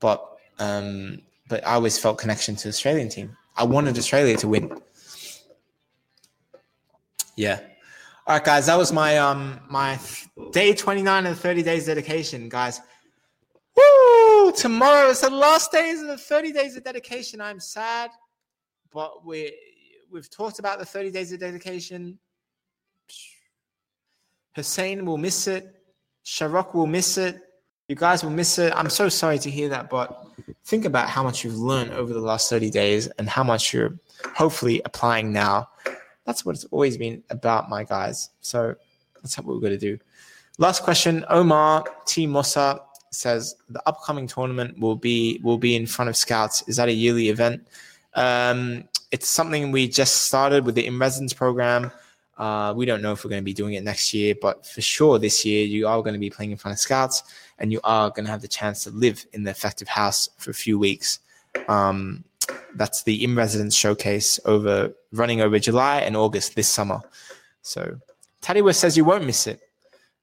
but 0.00 0.24
um, 0.58 1.20
but 1.48 1.66
I 1.66 1.74
always 1.74 1.98
felt 1.98 2.18
connection 2.18 2.54
to 2.56 2.64
the 2.64 2.68
Australian 2.68 3.08
team. 3.08 3.36
I 3.56 3.64
wanted 3.64 3.98
Australia 3.98 4.36
to 4.38 4.48
win. 4.48 4.80
Yeah. 7.36 7.60
All 8.26 8.36
right, 8.36 8.44
guys. 8.44 8.66
That 8.66 8.78
was 8.78 8.92
my 8.92 9.18
um 9.18 9.60
my 9.68 9.98
day 10.52 10.74
29 10.74 11.26
of 11.26 11.34
the 11.34 11.40
30 11.40 11.62
days 11.62 11.86
dedication, 11.86 12.48
guys. 12.48 12.80
Woo! 13.76 14.52
Tomorrow 14.52 15.08
is 15.08 15.20
the 15.20 15.30
last 15.30 15.72
days 15.72 16.00
of 16.02 16.08
the 16.08 16.18
30 16.18 16.52
days 16.52 16.76
of 16.76 16.84
dedication. 16.84 17.40
I'm 17.40 17.60
sad, 17.60 18.10
but 18.92 19.24
we 19.24 19.52
we've 20.10 20.30
talked 20.30 20.58
about 20.58 20.78
the 20.78 20.84
30 20.84 21.10
days 21.10 21.32
of 21.32 21.40
dedication. 21.40 22.18
Hussein 24.54 25.06
will 25.06 25.18
miss 25.18 25.46
it. 25.46 25.74
Sharok 26.24 26.74
will 26.74 26.86
miss 26.86 27.16
it. 27.16 27.40
You 27.88 27.96
guys 27.96 28.22
will 28.22 28.30
miss 28.30 28.58
it. 28.58 28.72
I'm 28.76 28.90
so 28.90 29.08
sorry 29.08 29.38
to 29.40 29.50
hear 29.50 29.68
that, 29.70 29.90
but 29.90 30.26
think 30.64 30.84
about 30.84 31.08
how 31.08 31.22
much 31.22 31.44
you've 31.44 31.58
learned 31.58 31.92
over 31.92 32.12
the 32.12 32.20
last 32.20 32.48
30 32.48 32.70
days 32.70 33.06
and 33.18 33.28
how 33.28 33.42
much 33.42 33.72
you're 33.72 33.98
hopefully 34.34 34.80
applying 34.84 35.32
now. 35.32 35.68
That's 36.24 36.44
what 36.44 36.54
it's 36.54 36.64
always 36.66 36.96
been 36.96 37.22
about, 37.30 37.68
my 37.68 37.84
guys. 37.84 38.30
So 38.40 38.74
that's 39.16 39.36
what 39.38 39.46
we're 39.46 39.60
going 39.60 39.72
to 39.72 39.78
do. 39.78 39.98
Last 40.58 40.82
question. 40.82 41.24
Omar 41.28 41.84
T. 42.06 42.26
Mossa 42.26 42.80
says 43.10 43.56
the 43.68 43.82
upcoming 43.86 44.26
tournament 44.26 44.78
will 44.78 44.96
be 44.96 45.40
will 45.42 45.58
be 45.58 45.76
in 45.76 45.86
front 45.86 46.08
of 46.08 46.16
scouts. 46.16 46.62
Is 46.68 46.76
that 46.76 46.88
a 46.88 46.92
yearly 46.92 47.28
event? 47.28 47.66
Um, 48.14 48.84
it's 49.10 49.28
something 49.28 49.70
we 49.70 49.88
just 49.88 50.22
started 50.22 50.64
with 50.64 50.74
the 50.74 50.86
in 50.86 50.98
residence 50.98 51.32
program. 51.32 51.90
Uh, 52.38 52.72
we 52.74 52.86
don't 52.86 53.02
know 53.02 53.12
if 53.12 53.24
we're 53.24 53.30
going 53.30 53.42
to 53.42 53.44
be 53.44 53.52
doing 53.52 53.74
it 53.74 53.84
next 53.84 54.12
year, 54.14 54.34
but 54.40 54.66
for 54.66 54.80
sure 54.80 55.18
this 55.18 55.44
year 55.44 55.64
you 55.64 55.86
are 55.86 56.02
going 56.02 56.14
to 56.14 56.18
be 56.18 56.30
playing 56.30 56.50
in 56.50 56.56
front 56.56 56.72
of 56.72 56.78
scouts 56.78 57.22
and 57.58 57.70
you 57.70 57.78
are 57.84 58.10
going 58.10 58.24
to 58.24 58.30
have 58.30 58.40
the 58.40 58.48
chance 58.48 58.82
to 58.84 58.90
live 58.90 59.24
in 59.32 59.44
the 59.44 59.50
effective 59.50 59.86
house 59.86 60.30
for 60.38 60.50
a 60.50 60.54
few 60.54 60.78
weeks. 60.78 61.20
Um, 61.68 62.24
that's 62.74 63.02
the 63.02 63.22
in 63.22 63.34
residence 63.34 63.74
showcase 63.74 64.40
over 64.44 64.92
running 65.12 65.40
over 65.40 65.58
July 65.58 66.00
and 66.00 66.16
August 66.16 66.54
this 66.54 66.68
summer. 66.68 67.00
So 67.62 67.98
Tadiwa 68.42 68.74
says 68.74 68.96
you 68.96 69.04
won't 69.04 69.24
miss 69.24 69.46
it. 69.46 69.60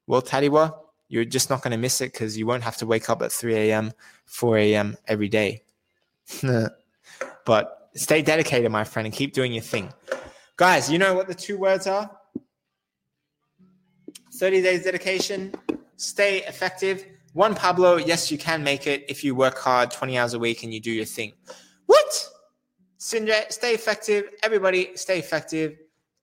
Well, 0.08 0.22
Tadiwa, 0.22 0.76
you're 1.08 1.26
just 1.26 1.50
not 1.50 1.62
going 1.62 1.72
to 1.72 1.78
miss 1.78 2.02
it 2.02 2.14
because 2.14 2.38
you 2.38 2.46
won't 2.46 2.64
have 2.64 2.78
to 2.78 2.86
wake 2.86 3.10
up 3.10 3.22
at 3.22 3.32
3 3.32 3.56
a.m., 3.56 3.94
4 4.26 4.58
a.m. 4.58 4.98
every 5.08 5.30
day. 5.30 5.64
but 7.46 7.90
stay 7.96 8.22
dedicated, 8.22 8.72
my 8.72 8.84
friend, 8.84 9.06
and 9.06 9.14
keep 9.14 9.34
doing 9.34 9.54
your 9.54 9.64
thing. 9.64 9.94
Guys, 10.58 10.92
you 10.92 10.98
know 10.98 11.14
what 11.14 11.28
the 11.28 11.36
two 11.36 11.58
words 11.58 11.88
are? 11.88 12.10
30 14.34 14.62
days 14.62 14.84
dedication, 14.84 15.54
stay 15.98 16.44
effective. 16.44 17.06
One 17.34 17.56
Pablo, 17.56 17.98
yes, 17.98 18.32
you 18.32 18.38
can 18.38 18.64
make 18.64 18.88
it 18.88 19.06
if 19.10 19.24
you 19.24 19.36
work 19.36 19.58
hard 19.58 19.92
20 19.92 20.18
hours 20.18 20.34
a 20.34 20.40
week 20.40 20.64
and 20.64 20.74
you 20.74 20.80
do 20.80 20.92
your 20.92 21.06
thing. 21.06 21.34
What? 21.90 22.30
Sindre, 23.00 23.52
stay 23.52 23.74
effective. 23.74 24.26
Everybody, 24.44 24.92
stay 24.94 25.18
effective 25.18 25.76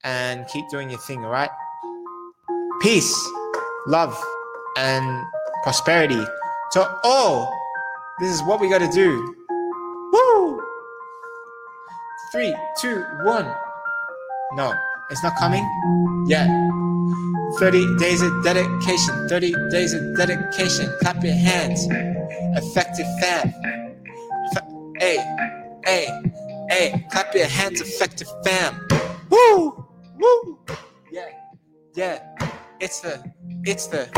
and 0.05 0.47
keep 0.47 0.69
doing 0.69 0.91
your 0.91 1.01
thing, 1.01 1.25
all 1.25 1.33
right? 1.33 1.51
Peace, 2.81 3.13
love, 3.89 4.17
and 4.79 5.25
prosperity 5.65 6.23
to 6.71 7.01
all. 7.03 7.53
This 8.21 8.33
is 8.33 8.45
what 8.45 8.61
we 8.61 8.69
got 8.69 8.79
to 8.79 8.89
do. 8.93 9.35
Woo! 10.13 10.63
Three, 12.31 12.55
two, 12.81 13.05
one. 13.25 13.53
No, 14.53 14.73
it's 15.11 15.25
not 15.25 15.37
coming 15.37 15.65
yet. 16.29 16.47
30 17.59 17.97
days 17.97 18.23
of 18.23 18.45
dedication. 18.45 19.29
30 19.29 19.53
days 19.71 19.95
of 19.95 20.17
dedication. 20.17 20.95
Clap 21.01 21.25
your 21.25 21.35
hands. 21.35 21.89
Effective 21.91 23.07
fam. 23.21 23.53
Hey, 24.99 25.19
hey, 25.85 26.09
hey. 26.71 27.07
Clap 27.11 27.35
your 27.35 27.47
hands, 27.47 27.83
effective 27.83 28.29
fam. 28.45 28.89
Woo! 29.29 29.87
Woo! 30.19 30.59
Yeah, 31.13 31.29
yeah. 31.95 32.21
It's 32.81 33.01
the, 33.01 33.23
it's 33.65 33.89
the 33.89 34.09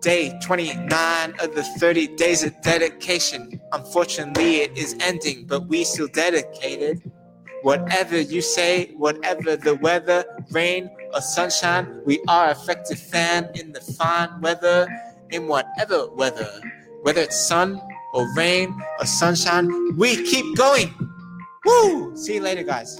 day 0.00 0.38
29 0.40 1.34
of 1.40 1.54
the 1.56 1.64
30 1.64 2.14
days 2.14 2.44
of 2.44 2.60
dedication. 2.62 3.60
Unfortunately, 3.72 4.58
it 4.58 4.78
is 4.78 4.96
ending, 5.00 5.46
but 5.46 5.66
we 5.66 5.82
still 5.82 6.08
dedicated. 6.08 7.10
Whatever 7.62 8.20
you 8.20 8.40
say, 8.40 8.92
whatever 8.96 9.56
the 9.56 9.74
weather, 9.76 10.24
rain 10.52 10.90
or 11.12 11.20
sunshine, 11.20 12.02
we 12.06 12.22
are 12.28 12.52
effective 12.52 13.00
fan 13.00 13.50
in 13.54 13.72
the 13.72 13.80
fine 13.80 14.40
weather, 14.40 14.86
in 15.30 15.48
whatever 15.48 16.08
weather. 16.12 16.60
Whether 17.02 17.22
it's 17.22 17.48
sun 17.48 17.80
or 18.12 18.26
rain 18.34 18.80
or 18.98 19.06
sunshine, 19.06 19.96
we 19.96 20.16
keep 20.24 20.56
going. 20.56 20.94
Woo! 21.64 22.16
See 22.16 22.34
you 22.34 22.40
later, 22.40 22.62
guys. 22.62 22.96